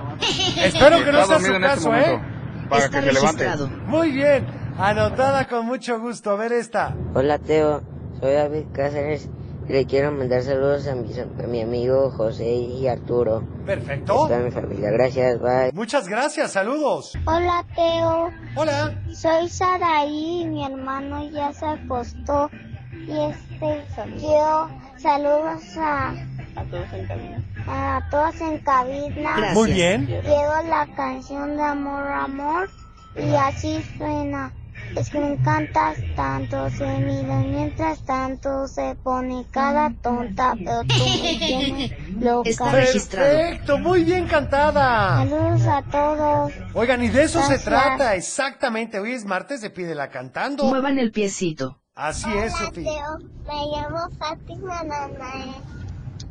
Espero 0.58 1.04
que 1.04 1.12
no 1.12 1.26
sea 1.26 1.26
su 1.26 1.32
dormido 1.32 1.56
en 1.56 1.64
este 1.64 1.76
caso, 1.76 1.96
¿eh? 1.96 2.22
Para 2.70 2.90
que 2.90 3.02
se 3.02 3.12
levante. 3.14 3.48
Muy 3.88 4.12
bien. 4.12 4.46
Anotada 4.78 5.48
con 5.48 5.66
mucho 5.66 6.00
gusto. 6.00 6.32
A 6.32 6.36
ver 6.36 6.52
esta. 6.54 6.96
Hola 7.14 7.38
Teo, 7.40 7.82
soy 8.20 8.34
David 8.34 8.64
Cáceres 8.74 9.30
y 9.70 9.72
le 9.74 9.86
quiero 9.86 10.12
mandar 10.12 10.42
saludos 10.42 10.88
a, 10.88 10.96
mis- 10.96 11.20
a 11.20 11.48
mi 11.48 11.62
amigo 11.62 12.10
José 12.12 12.50
y 12.52 12.88
Arturo. 12.88 13.44
Perfecto. 13.66 14.14
A 14.14 14.28
toda 14.28 14.40
mi 14.40 14.52
familia, 14.52 14.90
gracias, 14.92 15.40
bye. 15.40 15.72
Muchas 15.74 16.08
gracias. 16.08 16.52
Saludos. 16.52 17.18
Hola, 17.26 17.64
Teo. 17.76 18.32
Hola. 18.56 18.94
Soy 19.14 19.48
Saraí 19.50 20.42
y 20.42 20.46
mi 20.48 20.66
hermano 20.66 21.24
ya 21.30 21.54
se 21.54 21.66
acostó. 21.66 22.50
Y 22.94 23.12
este, 23.12 23.86
quiero 24.20 24.70
saludos 24.98 25.62
a. 25.78 26.10
A 26.56 26.64
todos 26.70 26.86
en 26.94 27.06
cabina. 27.08 27.44
A 27.68 28.02
todos 28.10 28.40
en 28.42 28.60
cabina. 28.60 29.34
Gracias. 29.38 29.54
Muy 29.54 29.72
bien. 29.74 30.06
Quiero 30.06 30.64
la 30.70 30.88
canción 30.96 31.56
de 31.56 31.64
Amor, 31.64 32.08
Amor. 32.08 32.70
Y 33.16 33.36
así 33.36 33.84
suena. 33.98 34.52
Es 34.96 35.10
que 35.10 35.20
me 35.20 35.34
encantas 35.34 35.98
tanto, 36.16 36.70
se 36.70 36.86
mira 37.00 37.38
mientras 37.38 38.04
tanto 38.06 38.68
se 38.68 38.96
pone 39.02 39.46
cada 39.50 39.92
tonta, 40.02 40.54
pero 40.58 40.82
tú 40.84 40.94
me 40.94 41.38
tienes 41.38 41.92
loca. 42.20 42.72
Perfecto. 42.72 43.80
Muy 43.80 44.04
bien 44.04 44.28
cantada. 44.28 45.18
Saludos 45.18 45.68
a 45.68 45.82
todos. 45.84 46.54
Oigan, 46.76 47.04
y 47.04 47.10
de 47.10 47.24
eso 47.24 47.42
se 47.42 47.58
trata. 47.58 48.16
Exactamente. 48.16 49.00
Hoy 49.00 49.14
es 49.14 49.26
martes 49.26 49.62
de 49.62 49.72
Pídela 49.72 50.10
Cantando. 50.10 50.66
Muevan 50.66 51.00
el 51.00 51.12
piecito. 51.12 51.80
Así 51.96 52.32
es, 52.32 52.54
Sofía. 52.54 53.06
Me 53.48 53.66
llamo 53.72 54.10
Fátima 54.20 54.84
Nanae. 54.84 55.54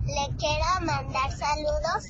Le 0.07 0.37
quiero 0.37 0.65
mandar 0.81 1.31
saludos 1.33 2.07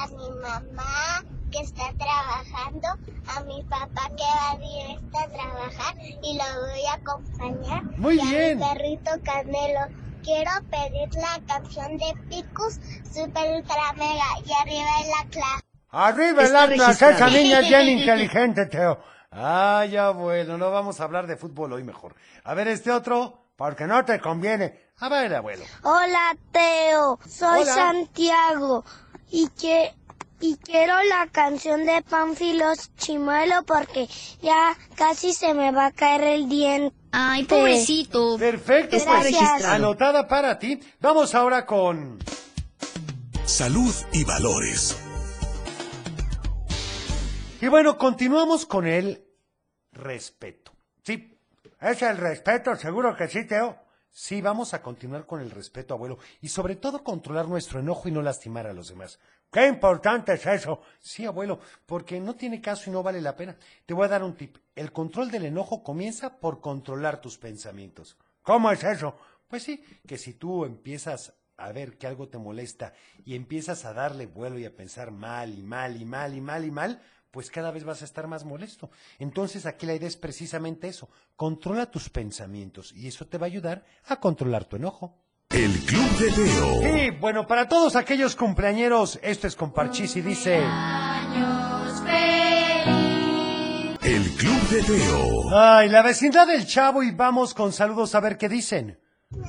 a 0.00 0.06
mi 0.08 0.30
mamá 0.40 1.24
que 1.52 1.60
está 1.60 1.92
trabajando, 1.98 2.88
a 3.36 3.40
mi 3.44 3.62
papá 3.64 4.08
que 4.16 4.24
va 4.24 4.58
directo 4.58 5.18
a 5.18 5.28
trabajar 5.28 5.94
y 6.00 6.38
lo 6.38 6.44
voy 6.60 6.86
a 6.90 6.94
acompañar. 6.94 7.82
Muy 7.98 8.16
y 8.16 8.20
a 8.20 8.24
bien. 8.24 8.58
mi 8.58 8.64
perrito 8.64 9.10
Canelo. 9.22 9.80
Quiero 10.22 10.50
pedir 10.70 11.14
la 11.14 11.38
canción 11.46 11.98
de 11.98 12.14
Picus 12.30 12.80
Super 13.12 13.56
Ultra 13.56 13.92
Mega 13.92 14.24
y 14.44 14.52
arriba 14.52 14.90
en 15.02 15.10
la 15.10 15.30
clase. 15.30 15.64
Arriba 15.90 16.42
el 16.44 16.56
Atlas, 16.56 17.02
esa 17.02 17.28
niña 17.28 17.60
es 17.60 17.68
bien 17.68 17.88
inteligente, 18.00 18.66
Teo. 18.66 18.98
Ay, 19.30 19.96
abuelo, 19.96 20.56
no 20.56 20.70
vamos 20.70 20.98
a 20.98 21.04
hablar 21.04 21.26
de 21.26 21.36
fútbol 21.36 21.74
hoy 21.74 21.84
mejor. 21.84 22.14
A 22.44 22.54
ver 22.54 22.68
este 22.68 22.90
otro, 22.90 23.48
porque 23.56 23.86
no 23.86 24.04
te 24.04 24.18
conviene. 24.18 24.80
A 25.00 25.08
ver, 25.08 25.34
abuelo. 25.34 25.64
Hola 25.82 26.36
Teo, 26.52 27.18
soy 27.28 27.62
Hola. 27.62 27.74
Santiago 27.74 28.84
y 29.30 29.48
que 29.48 29.92
y 30.40 30.56
quiero 30.56 30.94
la 31.04 31.26
canción 31.32 31.84
de 31.84 32.02
Panfilos 32.02 32.94
Chimuelo 32.96 33.64
porque 33.64 34.08
ya 34.42 34.76
casi 34.94 35.32
se 35.32 35.54
me 35.54 35.72
va 35.72 35.86
a 35.86 35.90
caer 35.92 36.22
el 36.22 36.48
diente. 36.48 36.94
Ay, 37.12 37.44
pobrecito. 37.44 38.36
Perfecto, 38.38 38.96
Está 38.96 39.12
pues, 39.18 39.24
registrado. 39.24 39.74
anotada 39.74 40.28
para 40.28 40.58
ti. 40.58 40.80
Vamos 41.00 41.34
ahora 41.34 41.64
con... 41.64 42.18
Salud 43.46 43.94
y 44.12 44.24
valores. 44.24 44.96
Y 47.60 47.68
bueno, 47.68 47.96
continuamos 47.96 48.66
con 48.66 48.86
el 48.86 49.24
respeto. 49.92 50.72
Sí, 51.04 51.38
es 51.80 52.02
el 52.02 52.16
respeto, 52.18 52.74
seguro 52.76 53.16
que 53.16 53.28
sí, 53.28 53.44
Teo. 53.46 53.78
Sí, 54.16 54.40
vamos 54.40 54.74
a 54.74 54.80
continuar 54.80 55.26
con 55.26 55.40
el 55.40 55.50
respeto, 55.50 55.92
abuelo, 55.92 56.20
y 56.40 56.46
sobre 56.46 56.76
todo 56.76 57.02
controlar 57.02 57.48
nuestro 57.48 57.80
enojo 57.80 58.08
y 58.08 58.12
no 58.12 58.22
lastimar 58.22 58.64
a 58.64 58.72
los 58.72 58.86
demás. 58.86 59.18
¡Qué 59.50 59.66
importante 59.66 60.34
es 60.34 60.46
eso! 60.46 60.82
Sí, 61.00 61.26
abuelo, 61.26 61.58
porque 61.84 62.20
no 62.20 62.36
tiene 62.36 62.60
caso 62.60 62.88
y 62.88 62.92
no 62.92 63.02
vale 63.02 63.20
la 63.20 63.34
pena. 63.34 63.56
Te 63.84 63.92
voy 63.92 64.04
a 64.04 64.08
dar 64.08 64.22
un 64.22 64.36
tip. 64.36 64.58
El 64.76 64.92
control 64.92 65.32
del 65.32 65.46
enojo 65.46 65.82
comienza 65.82 66.38
por 66.38 66.60
controlar 66.60 67.20
tus 67.20 67.38
pensamientos. 67.38 68.16
¿Cómo 68.42 68.70
es 68.70 68.84
eso? 68.84 69.16
Pues 69.48 69.64
sí, 69.64 69.84
que 70.06 70.16
si 70.16 70.34
tú 70.34 70.64
empiezas 70.64 71.34
a 71.56 71.72
ver 71.72 71.98
que 71.98 72.06
algo 72.06 72.28
te 72.28 72.38
molesta 72.38 72.92
y 73.24 73.34
empiezas 73.34 73.84
a 73.84 73.94
darle 73.94 74.26
vuelo 74.26 74.60
y 74.60 74.64
a 74.64 74.76
pensar 74.76 75.10
mal 75.10 75.58
y 75.58 75.64
mal 75.64 76.00
y 76.00 76.04
mal 76.04 76.36
y 76.36 76.40
mal 76.40 76.64
y 76.64 76.70
mal, 76.70 77.02
pues 77.34 77.50
cada 77.50 77.72
vez 77.72 77.82
vas 77.82 78.00
a 78.00 78.04
estar 78.04 78.28
más 78.28 78.44
molesto. 78.44 78.92
Entonces 79.18 79.66
aquí 79.66 79.86
la 79.86 79.94
idea 79.94 80.06
es 80.06 80.16
precisamente 80.16 80.86
eso, 80.86 81.10
controla 81.34 81.90
tus 81.90 82.08
pensamientos 82.08 82.92
y 82.94 83.08
eso 83.08 83.26
te 83.26 83.38
va 83.38 83.46
a 83.46 83.48
ayudar 83.48 83.84
a 84.04 84.20
controlar 84.20 84.66
tu 84.66 84.76
enojo. 84.76 85.18
El 85.50 85.72
Club 85.80 86.16
de 86.18 86.30
Teo. 86.30 86.96
Y 86.96 87.10
bueno, 87.18 87.44
para 87.44 87.68
todos 87.68 87.96
aquellos 87.96 88.36
cumpleañeros, 88.36 89.18
esto 89.20 89.48
es 89.48 89.56
con 89.56 89.72
Parchís 89.72 90.14
y 90.14 90.20
dice... 90.20 90.62
El 94.00 94.30
Club 94.36 94.68
de 94.70 94.82
Teo. 94.84 95.58
Ay, 95.58 95.88
la 95.88 96.02
vecindad 96.02 96.46
del 96.46 96.64
Chavo 96.68 97.02
y 97.02 97.10
vamos 97.10 97.52
con 97.52 97.72
saludos 97.72 98.14
a 98.14 98.20
ver 98.20 98.38
qué 98.38 98.48
dicen. 98.48 98.96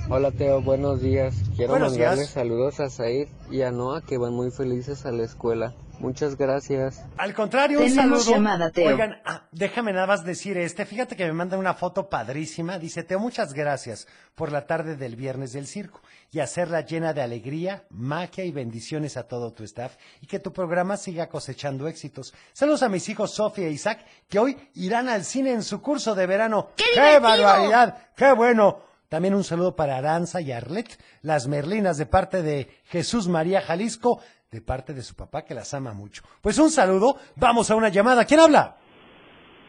Hola 0.09 0.31
Teo, 0.31 0.61
buenos 0.61 1.01
días. 1.01 1.35
Quiero 1.55 1.71
Buenos 1.73 1.91
mandarle 1.93 2.21
días. 2.21 2.29
saludos 2.29 2.79
a 2.79 2.89
Said 2.89 3.27
y 3.51 3.61
a 3.61 3.71
Noah 3.71 4.01
que 4.01 4.17
van 4.17 4.33
muy 4.33 4.51
felices 4.51 5.05
a 5.05 5.11
la 5.11 5.23
escuela. 5.23 5.73
Muchas 5.99 6.35
gracias. 6.37 7.01
Al 7.17 7.33
contrario, 7.33 7.79
un 7.79 7.85
Tenemos 7.87 8.25
saludo. 8.25 8.35
llamada, 8.37 8.69
Teo. 8.69 8.89
Oigan, 8.89 9.21
ah, 9.25 9.47
déjame 9.53 9.93
nada 9.93 10.05
más 10.07 10.25
decir 10.25 10.57
este. 10.57 10.85
Fíjate 10.85 11.15
que 11.15 11.25
me 11.25 11.31
mandan 11.31 11.57
una 11.59 11.73
foto 11.73 12.09
padrísima. 12.09 12.77
Dice, 12.79 13.03
Teo, 13.03 13.17
muchas 13.19 13.53
gracias 13.53 14.05
por 14.35 14.51
la 14.51 14.67
tarde 14.67 14.97
del 14.97 15.15
viernes 15.15 15.53
del 15.53 15.67
circo 15.67 16.01
y 16.31 16.39
hacerla 16.41 16.81
llena 16.81 17.13
de 17.13 17.21
alegría, 17.21 17.85
magia 17.89 18.43
y 18.43 18.51
bendiciones 18.51 19.15
a 19.15 19.23
todo 19.27 19.53
tu 19.53 19.63
staff 19.63 19.95
y 20.21 20.27
que 20.27 20.39
tu 20.39 20.51
programa 20.51 20.97
siga 20.97 21.29
cosechando 21.29 21.87
éxitos. 21.87 22.33
Saludos 22.51 22.83
a 22.83 22.89
mis 22.89 23.07
hijos 23.07 23.31
Sofía 23.31 23.67
e 23.67 23.71
Isaac 23.71 24.05
que 24.27 24.37
hoy 24.39 24.57
irán 24.73 25.07
al 25.07 25.23
cine 25.23 25.51
en 25.53 25.63
su 25.63 25.81
curso 25.81 26.13
de 26.13 26.25
verano. 26.27 26.69
¡Qué, 26.75 26.83
divertido! 26.93 27.21
barbaridad! 27.21 27.97
¡Qué 28.17 28.33
bueno! 28.33 28.79
También 29.09 29.35
un 29.35 29.43
saludo 29.43 29.75
para 29.75 29.97
Aranza 29.97 30.41
y 30.41 30.51
Arlet, 30.51 30.97
las 31.21 31.47
Merlinas 31.47 31.97
de 31.97 32.05
parte 32.05 32.41
de 32.41 32.67
Jesús 32.85 33.27
María 33.27 33.61
Jalisco, 33.61 34.21
de 34.51 34.61
parte 34.61 34.93
de 34.93 35.03
su 35.03 35.15
papá 35.15 35.43
que 35.43 35.53
las 35.53 35.73
ama 35.73 35.93
mucho. 35.93 36.23
Pues 36.41 36.57
un 36.57 36.69
saludo, 36.71 37.17
vamos 37.35 37.69
a 37.71 37.75
una 37.75 37.89
llamada. 37.89 38.25
¿Quién 38.25 38.39
habla? 38.39 38.77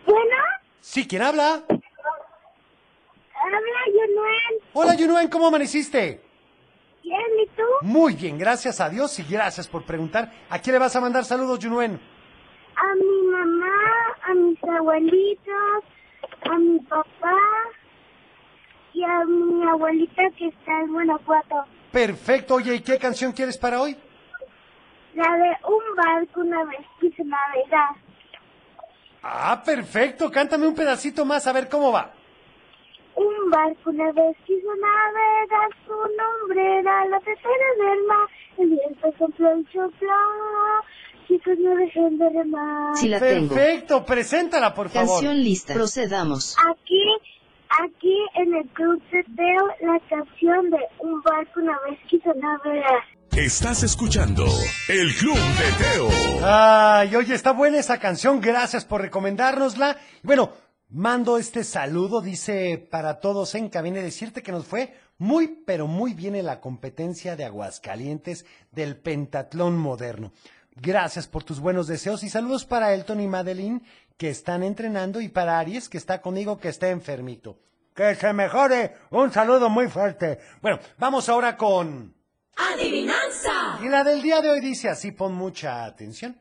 Bueno, 0.07 0.37
Sí, 0.81 1.07
¿quién 1.07 1.23
habla? 1.23 1.65
habla 1.69 1.81
Yunuel. 3.87 4.63
Hola 4.73 4.95
Yunuen, 4.95 5.29
¿cómo 5.29 5.49
amaneciste? 5.49 6.23
Bien, 7.03 7.21
¿y 7.43 7.47
tú? 7.57 7.63
Muy 7.83 8.15
bien, 8.15 8.39
gracias 8.39 8.81
a 8.81 8.89
Dios 8.89 9.19
y 9.19 9.25
gracias 9.25 9.69
por 9.69 9.85
preguntar. 9.85 10.33
¿A 10.49 10.59
quién 10.61 10.75
le 10.75 10.81
vas 10.81 10.95
a 10.97 11.01
mandar 11.01 11.25
saludos, 11.25 11.59
Yunuen? 11.61 11.95
A 12.77 12.95
mi 12.95 13.23
mamá, 13.31 14.17
a 14.25 14.35
mis 14.35 14.63
abuelitos, 14.65 15.85
a 16.51 16.59
mi 16.59 16.79
papá 16.81 17.37
y 18.97 19.05
a 19.05 19.25
mi 19.27 19.63
abuelita 19.69 20.23
que 20.39 20.49
está 20.49 20.81
en 20.81 20.93
Guanajuato. 20.93 21.65
Perfecto, 21.93 22.55
oye, 22.55 22.77
¿y 22.77 22.81
qué 22.81 22.99
canción 22.99 23.33
quieres 23.33 23.59
para 23.59 23.81
hoy? 23.81 23.95
La 25.15 25.37
de 25.37 25.51
un 25.69 25.97
barco 25.97 26.41
una 26.41 26.65
vez 26.65 26.81
quiso 26.99 27.23
navegar. 27.25 27.95
Ah, 29.23 29.63
perfecto, 29.65 30.31
cántame 30.31 30.67
un 30.67 30.75
pedacito 30.75 31.27
más 31.27 31.47
a 31.47 31.53
ver 31.53 31.69
cómo 31.69 31.93
va. 31.93 32.11
Un 33.17 33.51
barco 33.51 33.91
una 33.91 34.13
vez 34.13 34.37
quiso 34.47 34.69
navegar, 34.77 35.69
su 35.85 35.93
nombre 35.93 36.79
era 36.79 37.05
la 37.07 37.21
tercera 37.21 37.67
del 37.79 38.07
mar. 38.07 38.29
El 38.57 38.71
viento 38.71 39.13
sopló 39.19 39.59
y 39.59 39.65
sopló, 39.65 40.17
chicos 41.29 41.59
no 41.59 41.77
dejen 41.77 42.17
de 42.17 42.31
remar. 42.31 42.97
Sí 42.97 43.09
la 43.09 43.21
tengo. 43.21 43.55
Perfecto, 43.55 44.05
preséntala 44.07 44.73
por 44.75 44.89
favor. 44.89 45.17
Canción 45.17 45.37
lista. 45.37 45.75
Procedamos. 45.75 46.57
Aquí, 46.71 47.05
aquí 47.71 48.17
en 48.35 48.55
el 48.55 48.69
Club 48.71 49.03
de 49.11 49.23
Teo, 49.25 49.67
la 49.81 50.01
canción 50.09 50.71
de 50.71 50.79
Un 51.01 51.23
barco 51.23 51.61
una 51.61 51.79
vez 51.89 51.99
quiso 52.09 52.33
navegar. 52.35 53.03
Estás 53.33 53.83
escuchando 53.83 54.47
El 54.89 55.15
Club 55.15 55.37
de 55.37 55.85
Teo. 55.85 56.09
Ay, 56.43 57.15
oye, 57.17 57.35
está 57.35 57.53
buena 57.53 57.79
esa 57.79 57.99
canción, 57.99 58.41
gracias 58.41 58.85
por 58.85 59.03
recomendárnosla. 59.03 59.99
Bueno, 60.23 60.53
mando 60.89 61.37
este 61.37 61.65
saludo, 61.65 62.21
dice 62.21 62.79
para 62.91 63.21
todos 63.21 63.55
en 63.55 63.69
cabina, 63.69 64.01
decirte 64.01 64.43
que 64.43 64.53
nos 64.53 64.67
fue 64.67 64.95
muy, 65.19 65.49
pero 65.67 65.87
muy 65.87 66.15
bien 66.15 66.35
en 66.35 66.47
la 66.47 66.61
competencia 66.61 67.37
de 67.37 67.45
Aguascalientes 67.45 68.47
del 68.73 68.97
pentatlón 68.97 69.77
moderno. 69.77 70.33
Gracias 70.79 71.27
por 71.27 71.43
tus 71.43 71.59
buenos 71.59 71.87
deseos 71.87 72.23
y 72.23 72.29
saludos 72.29 72.67
para 72.67 72.93
Elton 72.93 73.21
y 73.21 73.27
Madeline 73.27 73.83
que 74.17 74.31
están 74.31 74.63
entrenando 74.63 75.21
y 75.21 75.29
para 75.29 75.59
Aries 75.59 75.89
que 75.89 75.99
está 75.99 76.21
conmigo 76.21 76.59
que 76.59 76.69
está 76.69 76.89
enfermito. 76.89 77.59
Que 77.95 78.15
se 78.15 78.33
mejore. 78.33 78.97
Un 79.11 79.33
saludo 79.33 79.69
muy 79.69 79.89
fuerte. 79.89 80.39
Bueno, 80.61 80.79
vamos 80.99 81.29
ahora 81.29 81.57
con... 81.57 82.15
Adivinanza. 82.57 83.79
Y 83.83 83.89
la 83.89 84.05
del 84.05 84.23
día 84.23 84.41
de 84.41 84.51
hoy 84.51 84.61
dice 84.61 84.89
así, 84.89 85.13
pon 85.13 85.35
mucha 85.35 85.85
atención. 85.85 86.39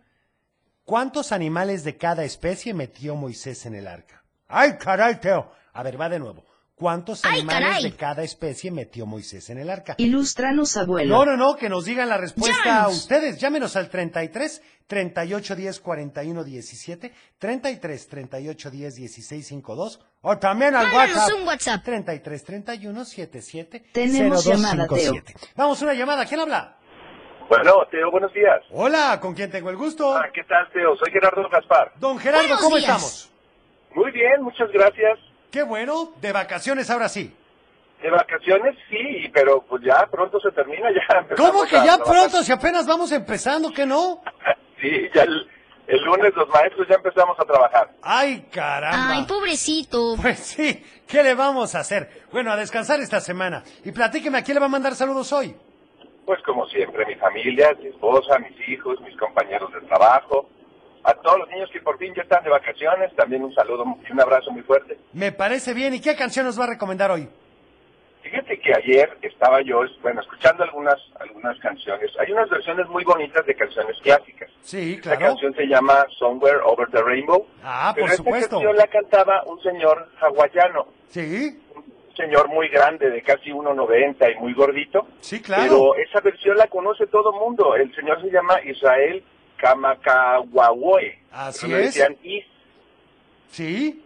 ¿Cuántos 0.85 1.31
animales 1.31 1.83
de 1.83 1.97
cada 1.97 2.23
especie 2.23 2.73
metió 2.73 3.15
Moisés 3.15 3.65
en 3.65 3.75
el 3.75 3.88
arca? 3.88 4.23
¡Ay, 4.47 4.77
caray, 4.77 5.19
Teo! 5.19 5.51
A 5.73 5.83
ver, 5.83 5.99
va 5.99 6.07
de 6.07 6.19
nuevo. 6.19 6.45
¿Cuántos 6.75 7.23
¡Ay, 7.23 7.39
animales 7.39 7.67
caray! 7.69 7.83
de 7.83 7.95
cada 7.95 8.23
especie 8.23 8.69
metió 8.69 9.05
Moisés 9.05 9.49
en 9.49 9.59
el 9.59 9.69
arca? 9.69 9.95
Ilústranos, 9.97 10.75
abuelo. 10.75 11.15
No, 11.17 11.25
no, 11.25 11.38
no, 11.38 11.55
que 11.55 11.69
nos 11.69 11.85
digan 11.85 12.09
la 12.09 12.17
respuesta 12.17 12.57
a 12.63 12.65
Llámenos. 12.65 12.97
ustedes. 12.97 13.39
Llámenos 13.39 13.75
al 13.77 13.89
33 13.89 14.61
38 14.85 15.55
10 15.55 15.79
41 15.79 16.43
17, 16.43 17.13
33 17.39 18.07
38 18.09 18.71
10 18.71 18.95
16 18.95 19.47
52 19.47 19.99
o 20.21 20.38
también 20.38 20.75
al 20.75 20.88
Mándanos 20.88 21.15
WhatsApp. 21.15 21.39
un 21.39 21.47
WhatsApp. 21.47 21.83
33 21.85 22.43
31 22.43 23.05
77 23.05 23.79
Tenemos 23.93 24.43
llamada, 24.45 24.85
Teo. 24.88 25.13
0257. 25.13 25.33
Vamos, 25.55 25.81
una 25.81 25.93
llamada. 25.93 26.25
¿Quién 26.25 26.41
habla? 26.41 26.77
Bueno, 27.47 27.73
Teo, 27.89 28.11
buenos 28.11 28.33
días. 28.33 28.59
Hola, 28.71 29.17
¿con 29.21 29.33
quién 29.33 29.49
tengo 29.49 29.69
el 29.69 29.77
gusto? 29.77 30.13
Ah, 30.13 30.25
¿Qué 30.33 30.43
tal, 30.43 30.67
Teo? 30.73 30.95
Soy 30.97 31.09
Gerardo 31.13 31.47
Gaspar. 31.49 31.93
Don 31.99 32.17
Gerardo, 32.17 32.41
Buenos 32.47 32.61
¿cómo 32.61 32.75
días. 32.75 32.89
estamos? 32.89 33.31
Muy 33.95 34.11
bien, 34.11 34.41
muchas 34.41 34.69
gracias. 34.73 35.19
Qué 35.56 35.63
bueno, 35.63 36.12
de 36.20 36.34
vacaciones 36.34 36.89
ahora 36.89 37.08
sí. 37.08 37.34
De 38.02 38.10
vacaciones, 38.12 38.76
sí, 38.89 39.32
pero 39.34 39.62
pues 39.62 39.82
ya 39.86 40.06
pronto 40.12 40.38
se 40.41 40.52
termina, 40.52 40.89
ya 40.91 41.26
¿Cómo 41.38 41.63
que 41.63 41.78
ya 41.78 41.98
pronto, 41.98 42.44
si 42.44 42.52
apenas 42.52 42.86
vamos 42.86 43.10
empezando, 43.13 43.72
que 43.72 43.86
no? 43.86 44.22
Sí, 44.82 45.10
ya 45.13 45.24
el, 45.24 45.50
el 45.88 46.04
lunes 46.04 46.34
los 46.36 46.50
maestros 46.50 46.86
ya 46.89 46.96
empezamos 46.96 47.39
a 47.39 47.46
trabajar. 47.46 47.89
Ay, 48.02 48.46
caramba. 48.52 49.13
Ay, 49.13 49.26
pobrecito. 49.26 50.18
Pues 50.22 50.39
sí, 50.39 50.84
¿qué 51.08 51.24
le 51.24 51.34
vamos 51.36 51.74
a 51.74 51.80
hacer? 51.80 52.26
Bueno, 52.34 52.52
a 52.52 52.58
descansar 52.58 53.00
esta 53.00 53.22
semana. 53.22 53.63
Y 53.86 53.94
platíqueme, 53.94 54.39
¿a 54.39 54.44
quién 54.44 54.56
le 54.56 54.60
va 54.60 54.65
a 54.65 54.70
mandar 54.70 54.94
saludos 54.94 55.32
hoy? 55.32 55.56
Pues 56.26 56.41
como 56.44 56.68
siempre, 56.68 57.06
mi 57.06 57.15
familia, 57.15 57.74
mi 57.80 57.88
esposa, 57.88 58.39
mis 58.39 58.68
hijos, 58.68 59.00
mis 59.00 59.15
compañeros 59.15 59.72
de 59.72 59.80
trabajo, 59.88 60.50
a 61.06 61.13
todos 61.13 61.39
los 61.39 61.50
niños 61.50 61.70
que 61.72 61.80
por 61.82 61.98
fin 62.00 62.13
ya 62.15 62.24
están 62.24 62.44
de 62.44 62.50
vacaciones, 62.50 63.15
también 63.15 63.44
un 63.44 63.54
saludo 63.54 63.86
y 64.08 64.12
un 64.12 64.20
abrazo 64.22 64.52
muy 64.52 64.63
fuerte. 64.63 64.98
Me 65.13 65.32
parece 65.32 65.74
bien. 65.74 65.94
¿Y 65.94 66.02
qué 66.02 66.15
canción 66.15 66.46
nos 66.46 66.60
va 66.60 66.63
a 66.65 66.68
recomendar 66.68 67.12
hoy? 67.12 67.30
Fíjate 68.24 68.60
que 68.60 68.74
ayer 68.74 69.15
estaba 69.22 69.62
yo, 69.62 69.82
bueno, 70.02 70.20
escuchando 70.22 70.63
algunas 70.63 70.96
algunas 71.20 71.60
canciones. 71.60 72.10
Hay 72.20 72.32
unas 72.32 72.50
versiones 72.50 72.88
muy 72.89 73.04
bonitas 73.04 73.46
de 73.46 73.54
canciones 73.54 73.96
clásicas. 74.02 74.50
Sí, 74.62 75.00
claro. 75.00 75.20
canción 75.20 75.54
se 75.54 75.68
llama 75.68 76.08
Somewhere 76.18 76.58
Over 76.65 76.88
the 76.89 77.04
Rainbow. 77.04 77.46
Ah, 77.63 77.91
pero 77.94 78.08
por 78.08 78.12
esta 78.12 78.24
supuesto. 78.24 78.50
canción 78.58 78.76
la 78.76 78.88
cantaba 78.88 79.44
un 79.46 79.62
señor 79.62 80.10
hawaiano, 80.20 80.88
Sí, 81.10 81.56
un 81.76 82.15
señor 82.18 82.48
muy 82.50 82.68
grande, 82.70 83.12
de 83.12 83.22
casi 83.22 83.52
1,90 83.52 84.32
y 84.36 84.39
muy 84.39 84.54
gordito. 84.56 85.08
sí, 85.20 85.39
claro. 85.39 85.63
Pero 85.63 85.96
esa 85.98 86.20
versión 86.22 86.58
la 86.58 86.65
conoce 86.65 87.06
todo 87.06 87.32
el 87.32 87.39
mundo. 87.39 87.76
El 87.76 87.94
señor 87.94 88.20
se 88.22 88.32
llama 88.32 88.60
Israel 88.63 89.24
Kamakawawoe. 89.58 91.20
Así 91.32 91.65
Pero 91.68 91.78
le 91.80 91.86
es. 91.86 91.94
decían 91.94 92.18
Is. 92.24 92.46
Sí, 93.50 94.02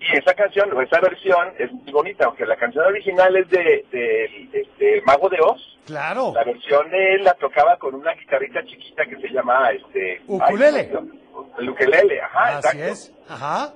Y 0.00 0.16
esa 0.16 0.34
canción, 0.34 0.72
o 0.72 0.80
esa 0.82 0.98
versión 1.00 1.52
es 1.58 1.70
muy 1.72 1.92
bonita, 1.92 2.24
aunque 2.26 2.44
la 2.46 2.56
canción 2.56 2.84
original 2.86 3.36
es 3.36 3.48
de, 3.50 3.84
de, 3.92 4.48
este, 4.52 4.98
El 4.98 5.02
Mago 5.04 5.28
de 5.28 5.38
Oz. 5.40 5.78
claro. 5.86 6.32
La 6.34 6.44
versión 6.44 6.90
de 6.90 7.14
él 7.14 7.24
la 7.24 7.34
tocaba 7.34 7.76
con 7.78 7.94
una 7.94 8.12
guitarrita 8.14 8.64
chiquita 8.64 9.04
que 9.06 9.16
se 9.20 9.28
llama 9.28 9.70
este 9.70 10.22
Ukulele. 10.26 10.90
ay, 10.92 11.08
el 11.58 11.68
ukulele, 11.70 12.20
ajá, 12.20 12.58
Así 12.58 12.66
exacto. 12.78 12.84
es. 12.92 13.12
Ajá. 13.28 13.72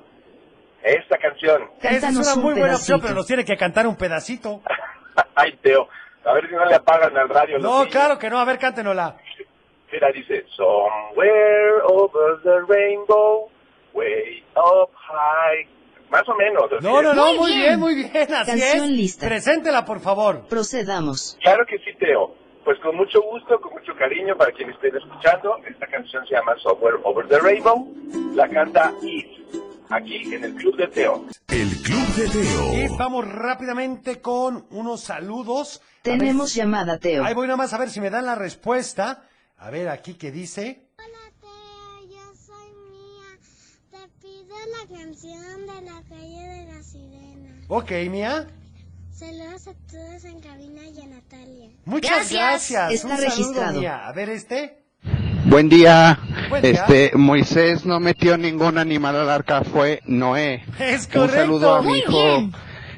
Esta 0.82 1.18
canción. 1.18 1.70
Esa 1.82 2.08
es 2.08 2.16
una 2.16 2.34
un 2.34 2.42
muy 2.42 2.54
buena 2.54 2.76
opción, 2.76 2.98
pedacito. 3.00 3.02
pero 3.02 3.14
nos 3.14 3.26
tiene 3.26 3.44
que 3.44 3.56
cantar 3.56 3.86
un 3.86 3.96
pedacito. 3.96 4.62
Ay, 5.34 5.52
Teo, 5.62 5.88
a 6.24 6.32
ver 6.32 6.48
si 6.48 6.54
no 6.54 6.64
le 6.64 6.74
apagan 6.74 7.16
al 7.16 7.28
radio. 7.28 7.58
No, 7.58 7.86
claro 7.88 8.18
que 8.18 8.30
no. 8.30 8.38
A 8.38 8.44
ver, 8.44 8.58
cántenosla. 8.58 9.16
Mira, 9.92 10.10
dice, 10.12 10.44
Somewhere 10.56 11.82
over 11.88 12.40
the 12.42 12.60
rainbow, 12.68 13.48
way 13.94 14.42
up 14.56 14.90
high. 14.94 15.68
más 16.10 16.28
o 16.28 16.34
menos. 16.34 16.64
No, 16.82 17.02
no, 17.02 17.14
no, 17.14 17.34
muy 17.34 17.52
bien, 17.54 17.80
muy 17.80 17.94
bien, 17.94 18.10
así 18.34 18.50
Canción 18.52 18.84
es. 18.84 18.90
lista. 18.90 19.26
Preséntela, 19.26 19.84
por 19.84 20.00
favor. 20.00 20.46
Procedamos. 20.48 21.36
Claro 21.42 21.64
que 21.66 21.78
sí, 21.78 21.96
Teo. 21.98 22.34
Pues 22.64 22.78
con 22.80 22.96
mucho 22.96 23.22
gusto, 23.22 23.60
con 23.60 23.72
mucho 23.74 23.94
cariño 23.96 24.36
para 24.36 24.50
quienes 24.52 24.74
estén 24.74 24.96
escuchando. 24.96 25.56
Esta 25.68 25.86
canción 25.86 26.26
se 26.26 26.34
llama 26.34 26.54
Somewhere 26.62 26.96
Over 27.04 27.28
the 27.28 27.38
Rainbow. 27.38 27.88
La 28.34 28.48
canta 28.48 28.92
Eve, 29.02 29.36
aquí 29.90 30.34
en 30.34 30.44
el 30.44 30.54
Club 30.54 30.76
de 30.76 30.88
Teo. 30.88 31.24
El 31.48 31.68
Club 31.82 32.06
de 32.16 32.26
Y 32.26 32.86
Teo. 32.88 32.96
vamos 32.98 33.24
rápidamente 33.28 34.20
con 34.20 34.66
unos 34.70 35.00
saludos. 35.00 35.80
Tenemos 36.02 36.54
ver- 36.56 36.64
llamada, 36.64 36.98
Teo. 36.98 37.24
Ahí 37.24 37.34
voy 37.34 37.46
nada 37.46 37.56
más 37.56 37.72
a 37.72 37.78
ver 37.78 37.88
si 37.88 38.00
me 38.00 38.10
dan 38.10 38.26
la 38.26 38.34
respuesta. 38.34 39.22
A 39.58 39.70
ver 39.70 39.88
aquí 39.88 40.14
qué 40.14 40.30
dice. 40.30 40.82
Hola 40.98 41.32
Teo, 41.40 42.10
yo 42.10 42.34
soy 42.34 42.68
Mía. 42.90 43.38
Te 43.90 44.08
pido 44.20 44.56
la 44.70 44.96
canción 44.96 45.60
de 45.66 45.90
la 45.90 46.02
calle 46.08 46.48
de 46.48 46.72
la 46.72 46.82
sirena. 46.82 47.50
Ok, 47.68 47.90
Mía. 48.10 48.46
Saludos 49.12 49.68
a 49.68 49.74
todos 49.90 50.24
en 50.24 50.40
cabina 50.40 50.82
y 50.94 51.00
a 51.00 51.06
Natalia. 51.06 51.70
Muchas 51.86 52.30
Gracias. 52.30 52.70
gracias. 52.70 52.92
Está 52.92 53.06
Un 53.08 53.16
saludo, 53.16 53.28
registrado. 53.30 53.80
Mía. 53.80 54.06
A 54.06 54.12
ver 54.12 54.28
este. 54.28 54.82
Buen 55.46 55.68
día. 55.70 56.18
Buen 56.50 56.62
día. 56.62 56.72
Este, 56.72 57.16
Moisés 57.16 57.86
no 57.86 57.98
metió 57.98 58.36
ningún 58.36 58.76
animal 58.78 59.16
al 59.16 59.30
arca, 59.30 59.62
fue 59.64 60.02
Noé. 60.04 60.64
Es 60.78 61.06
Un 61.06 61.12
correcto. 61.12 61.34
saludo 61.36 61.74
a 61.76 61.82
mi 61.82 61.98
hijo 61.98 62.10
bien. 62.12 62.52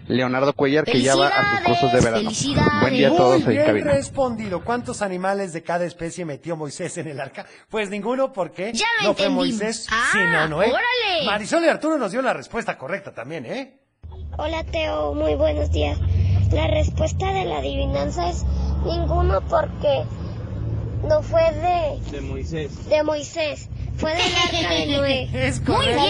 Leonardo 0.09 0.53
Cuellar 0.55 0.85
que 0.85 1.01
ya 1.03 1.15
va 1.15 1.29
a 1.29 1.57
sus 1.59 1.61
cursos 1.67 1.93
de 1.93 2.01
verano. 2.01 2.17
Felicidades, 2.31 2.81
Buen 2.81 2.95
día 2.95 3.07
a 3.07 3.11
Muy 3.11 3.19
todos 3.19 3.41
en 3.43 3.49
bien 3.49 3.65
cabina. 3.67 3.93
respondido. 3.93 4.65
¿Cuántos 4.65 5.03
animales 5.03 5.53
de 5.53 5.63
cada 5.63 5.85
especie 5.85 6.25
metió 6.25 6.57
Moisés 6.57 6.97
en 6.99 7.09
el 7.09 7.21
arca? 7.21 7.47
Pues 7.69 7.91
ninguno, 7.91 8.33
porque 8.33 8.73
Ya 8.73 8.87
no 9.03 9.15
fue 9.15 9.27
entendí. 9.27 9.35
Moisés, 9.35 9.87
Ah, 9.91 10.09
sino 10.13 10.49
Noé. 10.49 10.69
órale. 10.71 11.27
Marisol 11.27 11.65
y 11.65 11.69
Arturo 11.69 11.99
nos 11.99 12.13
dio 12.13 12.23
la 12.23 12.33
respuesta 12.33 12.77
correcta 12.79 13.13
también, 13.13 13.45
¿eh? 13.47 13.81
Hola 14.39 14.65
Teo, 14.65 15.15
muy 15.15 15.35
buenos 15.35 15.71
días. 15.71 15.99
La 16.53 16.67
respuesta 16.69 17.33
de 17.33 17.45
la 17.45 17.59
adivinanza 17.59 18.31
es 18.31 18.45
ninguno 18.87 19.41
porque 19.49 20.05
no 21.07 21.23
fue 21.23 21.43
de, 21.53 22.11
De 22.11 22.21
Moisés. 22.23 22.89
de 22.89 23.03
Moisés, 23.03 23.69
fue 23.97 24.13
del 24.15 24.23
arca 24.35 24.71
de 24.75 24.87
Noé. 24.97 25.29
Es 25.35 25.59
Muy 25.61 25.77
correcto. 25.77 26.03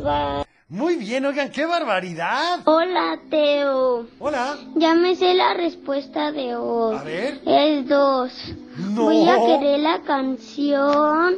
bien. 0.00 0.51
Muy 0.72 0.96
bien, 0.96 1.26
oigan, 1.26 1.50
qué 1.50 1.66
barbaridad. 1.66 2.60
Hola 2.64 3.20
Teo, 3.28 4.06
Hola. 4.18 4.56
ya 4.76 4.94
me 4.94 5.14
sé 5.14 5.34
la 5.34 5.52
respuesta 5.52 6.32
de 6.32 6.56
hoy. 6.56 6.96
A 6.96 7.02
ver. 7.02 7.42
Es 7.44 7.86
dos. 7.86 8.32
No. 8.78 9.02
Voy 9.02 9.28
a 9.28 9.36
querer 9.36 9.80
la 9.80 10.00
canción 10.00 11.36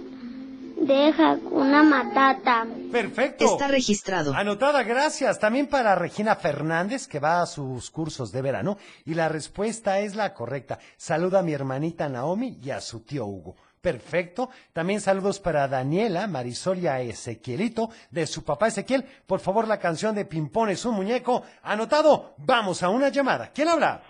de 0.81 1.12
Hakuna 1.18 1.83
Matata. 1.83 2.64
Perfecto. 2.92 3.44
Está 3.44 3.66
registrado. 3.66 4.33
Anotada, 4.35 4.85
gracias. 4.85 5.40
También 5.40 5.66
para 5.66 5.97
Regina 5.97 6.37
Fernández, 6.37 7.09
que 7.09 7.18
va 7.18 7.42
a 7.42 7.47
sus 7.47 7.90
cursos 7.90 8.31
de 8.31 8.40
verano. 8.40 8.79
Y 9.05 9.14
la 9.14 9.29
respuesta 9.29 9.99
es 9.99 10.14
la 10.14 10.33
correcta. 10.33 10.79
Saluda 10.97 11.40
a 11.40 11.42
mi 11.42 11.53
hermanita 11.53 12.09
Naomi 12.09 12.57
y 12.62 12.70
a 12.70 12.81
su 12.81 13.01
tío 13.01 13.27
Hugo. 13.27 13.57
Perfecto. 13.85 14.49
También 14.73 15.03
saludos 15.03 15.38
para 15.38 15.68
Daniela, 15.68 16.27
Marisol 16.27 16.79
y 16.79 16.87
a 16.87 17.03
Ezequielito, 17.03 17.90
de 18.11 18.27
su 18.27 18.42
papá 18.42 18.68
Ezequiel. 18.68 19.05
Por 19.27 19.40
favor, 19.40 19.68
la 19.68 19.79
canción 19.79 20.14
de 20.14 20.25
Pimpón 20.25 20.70
es 20.70 20.87
un 20.87 20.94
muñeco. 20.94 21.42
Anotado. 21.62 22.33
Vamos 22.38 22.83
a 22.83 22.88
una 22.88 23.11
llamada. 23.11 23.51
¿Quién 23.55 23.68
habla? 23.68 24.01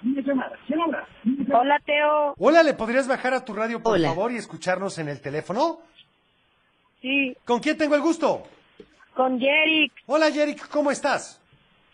Hola, 1.53 1.81
Teo. 1.85 2.35
Hola, 2.39 2.63
¿le 2.63 2.75
podrías 2.75 3.09
bajar 3.09 3.35
a 3.35 3.45
tu 3.45 3.53
radio, 3.53 3.83
por 3.83 3.95
Hola. 3.95 4.11
favor, 4.11 4.31
y 4.31 4.37
escucharnos 4.37 4.97
en 4.99 5.09
el 5.09 5.21
teléfono? 5.21 5.81
Sí, 7.03 7.37
¿Con 7.45 7.59
quién 7.59 7.77
tengo 7.77 7.97
el 7.97 8.01
gusto? 8.01 8.45
con 9.17 9.39
Jerick. 9.41 9.93
Hola, 10.07 10.29
Yerick, 10.29 10.69
¿cómo 10.69 10.91
estás? 10.93 11.41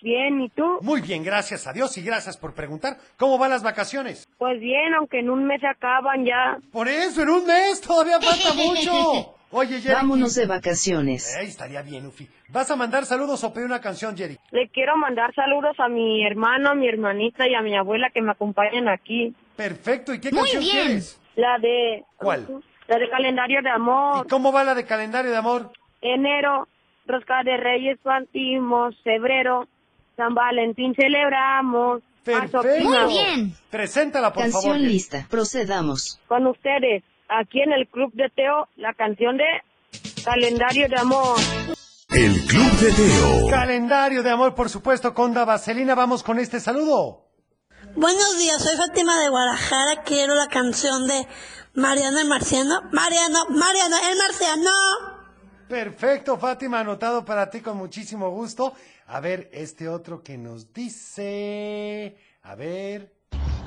Bien, 0.03 0.41
¿y 0.41 0.49
tú? 0.51 0.79
Muy 0.83 1.01
bien, 1.01 1.23
gracias 1.23 1.67
a 1.67 1.73
Dios 1.73 1.97
y 1.99 2.03
gracias 2.03 2.37
por 2.37 2.55
preguntar. 2.55 2.97
¿Cómo 3.19 3.37
van 3.39 3.51
las 3.51 3.63
vacaciones? 3.63 4.27
Pues 4.39 4.59
bien, 4.61 4.95
aunque 4.95 5.19
en 5.21 5.31
un 5.31 5.45
mes 5.47 5.61
se 5.61 5.67
acaban 5.67 6.25
ya. 6.25 6.59
Por 6.73 6.89
eso, 6.89 7.23
en 7.23 7.29
un 7.31 7.47
mes, 7.47 7.81
todavía 7.81 8.21
falta 8.21 8.55
mucho. 8.55 9.35
Oye, 9.53 9.81
Jerry. 9.81 9.95
Vámonos 9.97 10.37
de 10.37 10.47
vacaciones. 10.47 11.37
Ey, 11.37 11.49
estaría 11.49 11.83
bien, 11.83 12.07
Ufi. 12.07 12.29
¿Vas 12.51 12.71
a 12.71 12.77
mandar 12.77 13.05
saludos 13.05 13.43
o 13.43 13.53
pedir 13.53 13.67
una 13.67 13.81
canción, 13.81 14.17
Jerry? 14.17 14.39
Le 14.53 14.69
quiero 14.69 14.97
mandar 14.97 15.35
saludos 15.35 15.79
a 15.81 15.89
mi 15.89 16.25
hermano, 16.25 16.71
a 16.71 16.75
mi 16.75 16.87
hermanita 16.89 17.49
y 17.49 17.55
a 17.55 17.61
mi 17.61 17.77
abuela 17.77 18.11
que 18.15 18.23
me 18.23 18.31
acompañan 18.31 18.89
aquí. 18.89 19.35
Perfecto, 19.57 20.15
¿y 20.15 20.21
qué 20.21 20.31
Muy 20.31 20.41
canción 20.43 20.63
bien. 20.63 20.87
quieres? 20.87 21.21
La 21.35 21.59
de... 21.59 22.05
¿Cuál? 22.17 22.47
La 22.87 22.99
de 22.99 23.11
calendario 23.11 23.61
de 23.63 23.71
amor. 23.71 24.25
¿Y 24.25 24.29
cómo 24.29 24.53
va 24.53 24.63
la 24.65 24.75
de 24.75 24.85
calendario 24.87 25.31
de 25.33 25.37
amor? 25.37 25.73
Enero, 26.01 26.69
Rosca 27.07 27.43
de 27.45 27.57
Reyes 27.57 27.99
partimos. 28.03 28.95
Febrero, 29.03 29.67
San 30.17 30.35
Valentín 30.35 30.95
celebramos. 30.95 32.03
Perfecto. 32.25 32.63
Muy 32.63 33.09
bien. 33.09 33.55
Preséntala, 33.71 34.33
por 34.33 34.43
Canción 34.43 34.63
favor. 34.63 34.77
Jerry. 34.77 34.89
lista. 34.93 35.27
Procedamos. 35.31 36.21
Con 36.29 36.47
ustedes, 36.47 37.03
aquí 37.29 37.63
en 37.63 37.73
el 37.73 37.89
Club 37.89 38.13
de 38.15 38.29
Teo, 38.31 38.69
la 38.77 38.93
canción 38.95 39.37
de 39.39 39.45
Calendario 40.25 40.89
de 40.89 40.97
Amor. 40.97 41.37
El 42.11 42.45
Club 42.47 42.73
de 42.81 42.93
Teo. 42.93 43.49
Calendario 43.49 44.23
de 44.23 44.31
amor, 44.31 44.55
por 44.55 44.69
supuesto, 44.69 45.15
con 45.15 45.33
Da 45.33 45.45
Vaselina. 45.45 45.95
Vamos 45.95 46.23
con 46.23 46.39
este 46.39 46.61
saludo. 46.61 47.27
Buenos 47.97 48.39
días, 48.39 48.63
soy 48.63 48.77
Fátima 48.77 49.19
de 49.19 49.31
Guadalajara. 49.31 50.03
Quiero 50.05 50.35
la 50.35 50.47
canción 50.49 51.07
de 51.09 51.27
Mariano 51.75 52.21
el 52.21 52.29
Marciano. 52.29 52.83
Mariano, 52.93 53.47
Mariano 53.49 53.97
el 54.11 54.19
Marciano. 54.19 54.71
Perfecto, 55.69 56.37
Fátima, 56.37 56.81
anotado 56.81 57.25
para 57.25 57.49
ti 57.49 57.61
con 57.61 57.77
muchísimo 57.77 58.31
gusto. 58.31 58.75
A 59.13 59.19
ver, 59.19 59.51
este 59.53 59.89
otro 59.89 60.23
que 60.23 60.39
nos 60.39 60.73
dice. 60.73 62.17
A 62.45 62.55
ver. 62.55 63.13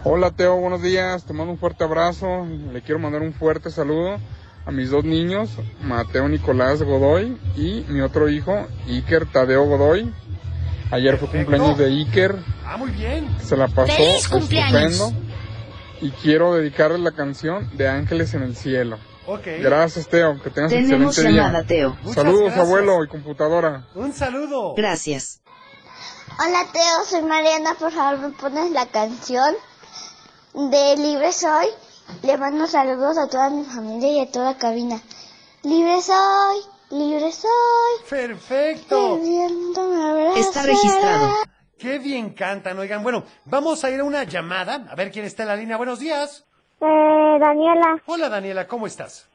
Hola 0.06 0.32
Teo, 0.32 0.56
buenos 0.56 0.82
días, 0.82 1.26
te 1.26 1.34
mando 1.34 1.52
un 1.52 1.58
fuerte 1.60 1.84
abrazo, 1.84 2.46
le 2.72 2.82
quiero 2.82 3.00
mandar 3.00 3.22
un 3.22 3.34
fuerte 3.34 3.70
saludo 3.70 4.18
a 4.66 4.72
mis 4.72 4.90
dos 4.90 5.04
niños, 5.04 5.50
Mateo 5.82 6.30
Nicolás 6.30 6.82
Godoy 6.82 7.38
y 7.58 7.86
mi 7.90 8.00
otro 8.00 8.30
hijo, 8.30 8.68
Iker 8.88 9.26
Tadeo 9.26 9.66
Godoy. 9.66 10.14
Ayer 10.92 11.18
fue 11.18 11.28
Perfecto. 11.28 11.52
cumpleaños 11.52 11.78
de 11.78 11.86
Iker, 11.88 12.36
Ah, 12.66 12.78
muy 12.78 12.92
bien. 12.92 13.28
se 13.42 13.58
la 13.58 13.68
pasó 13.68 13.94
¡Feliz 13.94 14.28
cumpleaños! 14.30 14.92
estupendo 14.94 15.22
y 16.02 16.12
quiero 16.12 16.54
dedicarle 16.56 17.00
la 17.00 17.12
canción 17.12 17.70
de 17.78 17.90
Ángeles 17.90 18.34
en 18.34 18.44
el 18.44 18.56
Cielo. 18.56 18.98
Ok. 19.26 19.46
Gracias 19.62 20.08
Teo, 20.08 20.42
que 20.42 20.50
tengas 20.50 20.72
Tenemos 20.72 21.18
excelente 21.18 21.38
llamada, 21.38 21.60
día. 21.60 21.68
Teo. 21.68 21.90
Muchas 22.02 22.16
Saludos 22.16 22.42
gracias. 22.42 22.66
abuelo 22.66 23.04
y 23.04 23.08
computadora. 23.08 23.88
Un 23.96 24.14
saludo. 24.14 24.74
Gracias. 24.76 25.42
Hola 26.40 26.66
Teo, 26.74 27.06
soy 27.08 27.22
Mariana, 27.22 27.76
por 27.80 27.92
favor 27.92 28.20
me 28.20 28.30
pones 28.30 28.72
la 28.72 28.86
canción 28.88 29.56
de 30.54 30.96
Libre 30.98 31.32
Soy. 31.32 31.68
Le 32.22 32.38
mando 32.38 32.68
saludos 32.68 33.18
a 33.18 33.28
toda 33.30 33.50
mi 33.50 33.64
familia 33.64 34.12
y 34.12 34.20
a 34.22 34.32
toda 34.32 34.58
cabina. 34.58 35.00
Libre 35.64 36.02
soy, 36.02 36.58
libre 36.90 37.32
soy. 37.32 38.10
Perfecto. 38.10 39.20
Me. 39.24 40.40
Está 40.40 40.64
registrado. 40.64 41.30
Qué 41.78 42.00
bien 42.00 42.34
cantan, 42.34 42.78
oigan. 42.80 43.04
Bueno, 43.04 43.24
vamos 43.46 43.84
a 43.84 43.90
ir 43.90 44.00
a 44.00 44.04
una 44.04 44.24
llamada. 44.26 44.86
A 44.90 44.96
ver 44.96 45.12
quién 45.12 45.26
está 45.26 45.44
en 45.44 45.50
la 45.50 45.56
línea. 45.56 45.78
Buenos 45.78 46.00
días. 46.00 46.46
Eh, 46.86 47.38
Daniela, 47.40 48.02
Hola, 48.06 48.28
Daniela, 48.28 48.68
¿cómo 48.68 48.88
estás? 48.88 49.26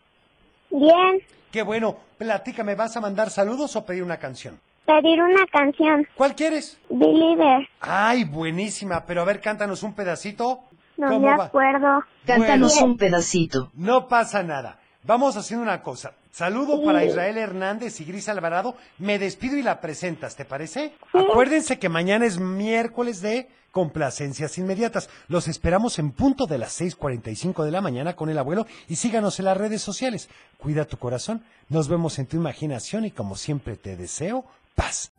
bien. 0.71 1.23
Qué 1.51 1.63
bueno. 1.63 1.97
Platícame, 2.19 2.75
¿vas 2.75 2.95
a 2.97 3.01
mandar 3.01 3.31
saludos 3.31 3.75
o 3.75 3.87
pedir 3.87 4.03
una 4.03 4.19
canción? 4.19 4.61
Pedir 4.85 5.23
una 5.23 5.47
canción. 5.51 6.07
¿Cuál 6.15 6.35
quieres? 6.35 6.79
Believer. 6.91 7.67
Ay, 7.81 8.25
buenísima. 8.25 9.07
Pero 9.07 9.23
a 9.23 9.25
ver, 9.25 9.41
cántanos 9.41 9.83
un 9.83 9.95
pedacito. 9.95 10.61
No 10.99 11.07
¿Cómo 11.09 11.21
me 11.21 11.37
va? 11.39 11.45
acuerdo. 11.47 12.05
Cántanos 12.27 12.75
Bueno. 12.75 12.87
un 12.93 12.97
pedacito. 12.99 13.71
No 13.75 14.09
pasa 14.09 14.43
nada. 14.43 14.79
Vamos 15.05 15.37
haciendo 15.39 15.63
una 15.63 15.81
cosa. 15.83 16.13
Saludo 16.31 16.83
para 16.85 17.05
Israel 17.05 17.39
Hernández 17.39 18.01
y 18.01 18.05
Gris 18.05 18.29
Alvarado. 18.29 18.77
Me 18.99 19.19
despido 19.19 19.57
y 19.57 19.63
la 19.63 19.81
presentas, 19.81 20.37
¿te 20.37 20.45
parece? 20.45 20.93
Acuérdense 21.13 21.79
que 21.79 21.89
mañana 21.89 22.27
es 22.27 22.39
miércoles 22.39 23.21
de 23.21 23.49
complacencias 23.73 24.59
inmediatas. 24.59 25.09
Los 25.29 25.49
esperamos 25.49 25.99
en 25.99 26.13
punto 26.13 26.47
de 26.47 26.59
las 26.59 26.81
6.45 26.81 27.65
de 27.65 27.71
la 27.71 27.81
mañana 27.81 28.17
con 28.17 28.29
el 28.29 28.39
abuelo 28.39 28.67
y 28.89 28.97
síganos 28.97 29.39
en 29.39 29.47
las 29.47 29.57
redes 29.57 29.83
sociales. 29.83 30.29
Cuida 30.59 30.85
tu 30.85 30.97
corazón. 30.97 31.45
Nos 31.69 31.89
vemos 31.89 32.19
en 32.19 32.27
tu 32.27 32.37
imaginación 32.37 33.05
y 33.05 33.11
como 33.11 33.37
siempre 33.37 33.77
te 33.77 33.97
deseo 33.97 34.45
paz. 34.75 35.13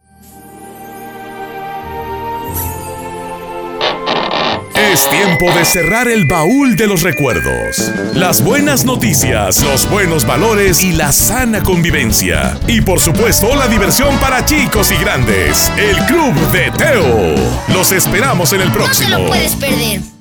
Es 4.79 5.09
tiempo 5.09 5.51
de 5.51 5.65
cerrar 5.65 6.07
el 6.07 6.23
baúl 6.25 6.77
de 6.77 6.87
los 6.87 7.01
recuerdos. 7.01 7.91
Las 8.13 8.41
buenas 8.41 8.85
noticias, 8.85 9.61
los 9.61 9.89
buenos 9.89 10.25
valores 10.25 10.83
y 10.83 10.93
la 10.93 11.11
sana 11.11 11.61
convivencia. 11.61 12.57
Y 12.65 12.79
por 12.79 13.01
supuesto, 13.01 13.53
la 13.57 13.67
diversión 13.67 14.17
para 14.19 14.45
chicos 14.45 14.89
y 14.91 14.95
grandes. 14.95 15.69
El 15.77 15.97
Club 16.05 16.33
de 16.51 16.71
Teo. 16.71 17.35
Los 17.73 17.91
esperamos 17.91 18.53
en 18.53 18.61
el 18.61 18.71
próximo. 18.71 19.27
puedes 19.27 19.55
perder. 19.55 20.18